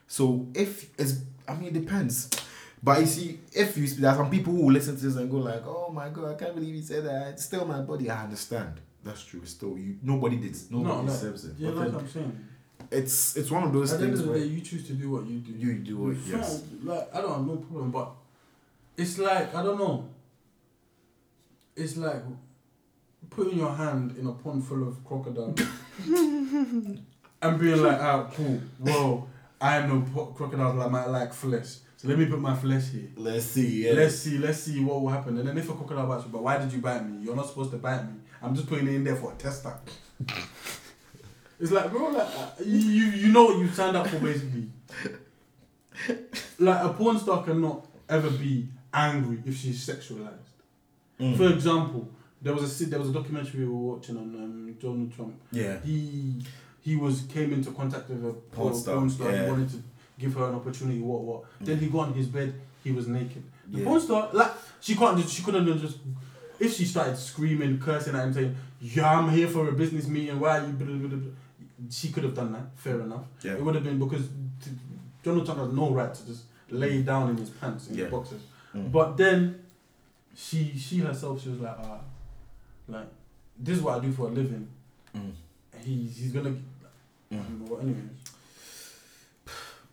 So 0.07 0.49
if 0.55 0.91
it's, 0.99 1.21
I 1.49 1.55
mean, 1.55 1.69
it 1.69 1.75
depends. 1.75 2.29
But 2.85 3.01
you 3.01 3.07
see, 3.07 3.41
if 3.53 3.77
you 3.79 3.87
there 3.89 4.11
are 4.11 4.17
some 4.17 4.31
people 4.31 4.53
who 4.53 4.71
listen 4.71 4.95
to 4.97 5.03
this 5.07 5.17
and 5.17 5.31
go 5.31 5.39
like, 5.39 5.63
"Oh 5.67 5.91
my 5.91 6.09
god, 6.11 6.33
I 6.33 6.35
can't 6.35 6.55
believe 6.55 6.75
you 6.75 6.83
said 6.83 7.05
that." 7.07 7.29
It's 7.33 7.45
still 7.47 7.65
my 7.65 7.81
body. 7.81 8.11
I 8.11 8.25
understand. 8.25 8.75
That's 9.03 9.25
true. 9.25 9.41
It's 9.43 9.53
still 9.53 9.79
you. 9.79 9.97
Nobody 10.03 10.37
did. 10.37 10.55
Nobody 10.71 10.89
no, 10.91 10.97
like, 11.01 11.07
deserves 11.07 11.45
it. 11.47 11.55
yeah, 11.59 11.71
but 11.71 11.77
that's 11.77 11.85
then 11.87 11.95
what 11.95 12.03
I'm 12.03 12.09
saying. 12.11 12.49
it's 12.91 13.37
it's 13.37 13.51
one 13.51 13.63
of 13.65 13.73
those 13.73 13.91
things. 13.91 13.95
At 13.95 13.99
the 14.01 14.05
end 14.07 14.13
things 14.17 14.21
of 14.21 14.27
the 14.27 14.33
where 14.33 14.41
day, 14.41 14.47
you 14.55 14.61
choose 14.61 14.87
to 14.89 14.93
do 14.93 15.11
what 15.11 15.27
you 15.27 15.39
do. 15.39 15.53
you 15.53 15.75
do 15.79 16.11
it. 16.11 16.17
Fine, 16.19 16.39
Yes. 16.39 16.63
Like 16.83 17.15
I 17.15 17.21
don't 17.23 17.33
have 17.39 17.47
no 17.47 17.57
problem, 17.57 17.91
but 17.91 18.11
it's 18.97 19.19
like 19.19 19.55
I 19.55 19.63
don't 19.63 19.79
know. 19.79 20.09
It's 21.77 21.97
like 21.97 22.23
putting 23.31 23.59
your 23.59 23.73
hand 23.73 24.17
in 24.19 24.27
a 24.27 24.33
pond 24.33 24.65
full 24.65 24.87
of 24.87 25.03
crocodiles 25.05 25.59
and 26.07 27.59
being 27.59 27.83
like, 27.83 27.99
"Ah, 28.01 28.31
cool. 28.33 28.61
Whoa, 28.79 29.29
I 29.61 29.87
know 29.87 30.05
po- 30.15 30.27
crocodiles 30.27 30.77
like 30.77 30.91
might 30.91 31.07
like 31.09 31.33
flesh, 31.33 31.77
so 31.97 32.09
let 32.09 32.19
me 32.19 32.27
put 32.27 32.41
my 32.41 32.55
flesh 32.55 32.91
here. 32.91 33.09
Let's 33.17 33.45
see. 33.47 33.87
Yeah. 33.87 33.93
Let's 33.93 34.17
see, 34.17 34.39
let's 34.39 34.59
see 34.59 34.81
what 34.81 35.01
will 35.01 35.09
happen. 35.09 35.39
And 35.39 35.49
then 35.49 35.57
if 35.59 35.69
a 35.69 35.73
crocodile 35.75 36.07
bites 36.07 36.25
you, 36.25 36.31
but 36.31 36.43
why 36.43 36.59
did 36.59 36.73
you 36.73 36.81
bite 36.81 37.07
me? 37.09 37.25
You're 37.25 37.37
not 37.37 37.49
supposed 37.49 37.71
to 37.73 37.79
bite 37.79 38.03
me. 38.05 38.21
I'm 38.43 38.55
just 38.55 38.69
putting 38.69 38.89
it 38.89 38.95
in 38.95 39.05
there 39.05 39.17
for 39.17 39.33
a 39.33 39.37
tester. 39.37 39.75
it's 41.61 41.71
like, 41.71 41.91
bro, 41.91 42.09
like 42.09 42.27
uh, 42.27 42.51
you 42.65 42.79
you 42.79 43.05
you 43.07 43.33
know 43.33 43.45
what 43.47 43.59
you 43.59 43.69
signed 43.69 43.97
up 43.97 44.07
for 44.07 44.19
basically. 44.19 44.69
like 46.59 46.85
a 46.85 46.93
porn 46.93 47.19
star 47.19 47.43
cannot 47.45 47.87
ever 48.09 48.31
be 48.31 48.69
angry 48.93 49.43
if 49.47 49.57
she's 49.57 49.87
sexualized. 49.87 50.51
Mm. 51.21 51.37
For 51.37 51.49
example, 51.53 52.09
there 52.43 52.53
was 52.55 52.81
a 52.81 52.87
there 52.87 52.99
was 52.99 53.11
a 53.11 53.13
documentary 53.13 53.61
we 53.61 53.67
were 53.67 53.95
watching 53.95 54.17
on 54.17 54.35
um, 54.35 54.77
Donald 54.81 55.15
Trump. 55.15 55.35
yeah. 55.53 55.79
He 55.85 56.45
he 56.81 56.97
was 56.97 57.23
came 57.33 57.53
into 57.53 57.71
contact 57.73 58.11
with 58.11 58.25
a 58.27 58.33
Porn 58.33 58.69
porn 58.71 58.75
star, 58.75 58.95
Porn 58.97 59.11
star. 59.11 59.31
yeah. 59.33 59.45
He 59.45 59.51
wanted 59.51 59.71
to 59.71 59.83
give 60.19 60.35
her 60.35 60.49
an 60.49 60.55
opportunity. 60.55 61.01
What 61.01 61.21
what? 61.23 61.45
Then 61.61 61.79
he 61.79 61.87
got 61.89 62.09
on 62.09 62.15
his 62.15 62.27
bed. 62.27 62.55
He 62.83 62.93
was 62.93 63.09
naked. 63.09 63.43
The 63.71 63.79
Yeah. 63.79 63.85
porn 63.85 64.01
star, 64.01 64.29
like 64.33 64.53
she 64.81 64.95
can't, 64.95 65.17
just, 65.19 65.35
she 65.35 65.43
couldn't 65.43 65.67
have 65.67 65.81
just. 65.81 65.99
If 66.61 66.75
she 66.75 66.85
started 66.85 67.17
screaming, 67.17 67.79
cursing 67.79 68.15
at 68.15 68.25
him, 68.27 68.33
saying, 68.35 68.57
"Yeah, 68.81 69.19
I'm 69.19 69.29
here 69.31 69.49
for 69.49 69.69
a 69.69 69.73
business 69.73 70.07
meeting. 70.07 70.39
Why 70.39 70.59
are 70.59 70.67
you?" 70.67 70.73
Blah, 70.73 70.87
blah, 70.87 70.97
blah, 71.09 71.09
blah," 71.19 71.31
She 71.91 72.13
could 72.13 72.25
have 72.25 72.35
done 72.35 72.53
that. 72.53 72.67
Fair 72.77 73.01
enough. 73.01 73.25
Yeah. 73.43 73.55
It 73.55 73.65
would 73.65 73.75
have 73.75 73.85
been 73.85 73.99
because 73.99 74.29
Donald 75.23 75.45
Trump 75.47 75.61
has 75.61 75.73
no 75.73 75.91
right 75.91 76.15
to 76.15 76.27
just 76.27 76.45
lay 76.71 77.03
down 77.03 77.31
in 77.31 77.37
his 77.37 77.51
pants 77.51 77.89
in 77.89 77.97
Yeah. 77.97 78.05
his 78.05 78.11
boxers. 78.13 78.43
Mm. 78.75 78.93
But 78.93 79.17
then, 79.17 79.59
she 80.37 80.77
she 80.79 80.99
herself 80.99 81.43
she 81.43 81.49
was 81.51 81.61
like, 81.61 81.77
ah, 81.79 82.01
like 82.89 83.09
this 83.59 83.77
is 83.79 83.83
what 83.83 83.99
I 83.99 84.05
do 84.05 84.13
for 84.13 84.29
a 84.29 84.31
living. 84.31 84.69
Mm. 85.17 85.33
He's 85.85 86.17
he's 86.17 86.33
gonna. 86.33 86.55
Mm. 87.33 87.69
Well, 87.69 87.81
anyways. 87.81 88.11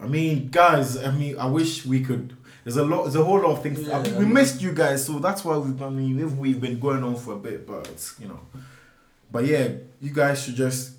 I 0.01 0.07
mean, 0.07 0.49
guys. 0.49 0.97
I 0.97 1.11
mean, 1.11 1.37
I 1.37 1.45
wish 1.45 1.85
we 1.85 2.01
could. 2.03 2.35
There's 2.63 2.77
a 2.77 2.83
lot. 2.83 3.03
There's 3.03 3.15
a 3.15 3.23
whole 3.23 3.39
lot 3.41 3.57
of 3.57 3.63
things. 3.63 3.87
I 3.89 4.01
mean, 4.01 4.15
we 4.17 4.25
mean- 4.25 4.33
missed 4.33 4.61
you 4.61 4.73
guys, 4.73 5.05
so 5.05 5.19
that's 5.19 5.45
why 5.45 5.57
we've. 5.57 5.81
I 5.81 5.89
mean, 5.89 6.17
we've, 6.17 6.37
we've 6.37 6.61
been 6.61 6.79
going 6.79 7.03
on 7.03 7.15
for 7.15 7.33
a 7.33 7.37
bit, 7.37 7.67
but 7.67 7.87
it's, 7.87 8.15
you 8.19 8.27
know. 8.27 8.39
But 9.31 9.45
yeah, 9.45 9.69
you 10.01 10.11
guys 10.11 10.43
should 10.43 10.55
just 10.55 10.93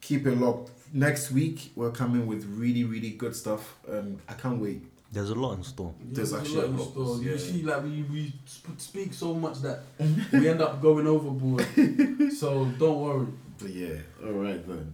keep 0.00 0.26
it 0.26 0.38
locked. 0.38 0.70
Next 0.92 1.32
week 1.32 1.72
we're 1.74 1.90
coming 1.90 2.26
with 2.26 2.44
really 2.44 2.84
really 2.84 3.10
good 3.10 3.34
stuff. 3.34 3.76
and 3.88 4.20
I 4.28 4.34
can't 4.34 4.60
wait. 4.60 4.82
There's 5.10 5.30
a 5.30 5.34
lot 5.34 5.54
in 5.54 5.64
store. 5.64 5.94
There's 6.00 6.32
a 6.32 6.38
actually 6.38 6.64
a 6.64 6.66
lot 6.66 6.68
a 6.68 6.82
in 6.82 6.90
store. 6.90 7.16
yeah. 7.22 7.32
You 7.32 7.38
see, 7.38 7.62
like 7.62 7.82
we, 7.82 8.02
we 8.02 8.32
speak 8.76 9.12
so 9.12 9.34
much 9.34 9.58
that 9.62 9.80
we 10.32 10.48
end 10.48 10.60
up 10.60 10.80
going 10.80 11.06
overboard. 11.06 11.66
so 12.38 12.66
don't 12.78 13.00
worry. 13.00 13.26
But 13.58 13.70
yeah, 13.70 13.96
all 14.24 14.32
right 14.32 14.66
then. 14.66 14.92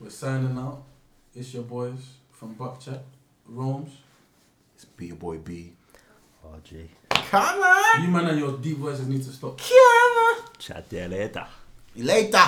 We're 0.00 0.10
signing 0.10 0.56
out. 0.56 0.84
It's 1.34 1.52
your 1.52 1.64
boys 1.64 2.17
from 2.38 2.54
Buck 2.54 2.80
Chat, 2.80 3.02
Rome's. 3.46 3.90
It's 4.76 4.84
B, 4.84 5.06
your 5.06 5.16
boy 5.16 5.38
B. 5.38 5.72
RJ. 6.46 6.86
Come 7.10 7.60
on, 7.60 8.02
You 8.02 8.08
man 8.08 8.26
and 8.28 8.38
your 8.38 8.56
deep 8.58 8.78
voices 8.78 9.08
need 9.08 9.24
to 9.24 9.30
stop. 9.30 9.60
Chat 10.58 10.88
there 10.88 11.08
later. 11.08 11.44
later. 11.96 12.44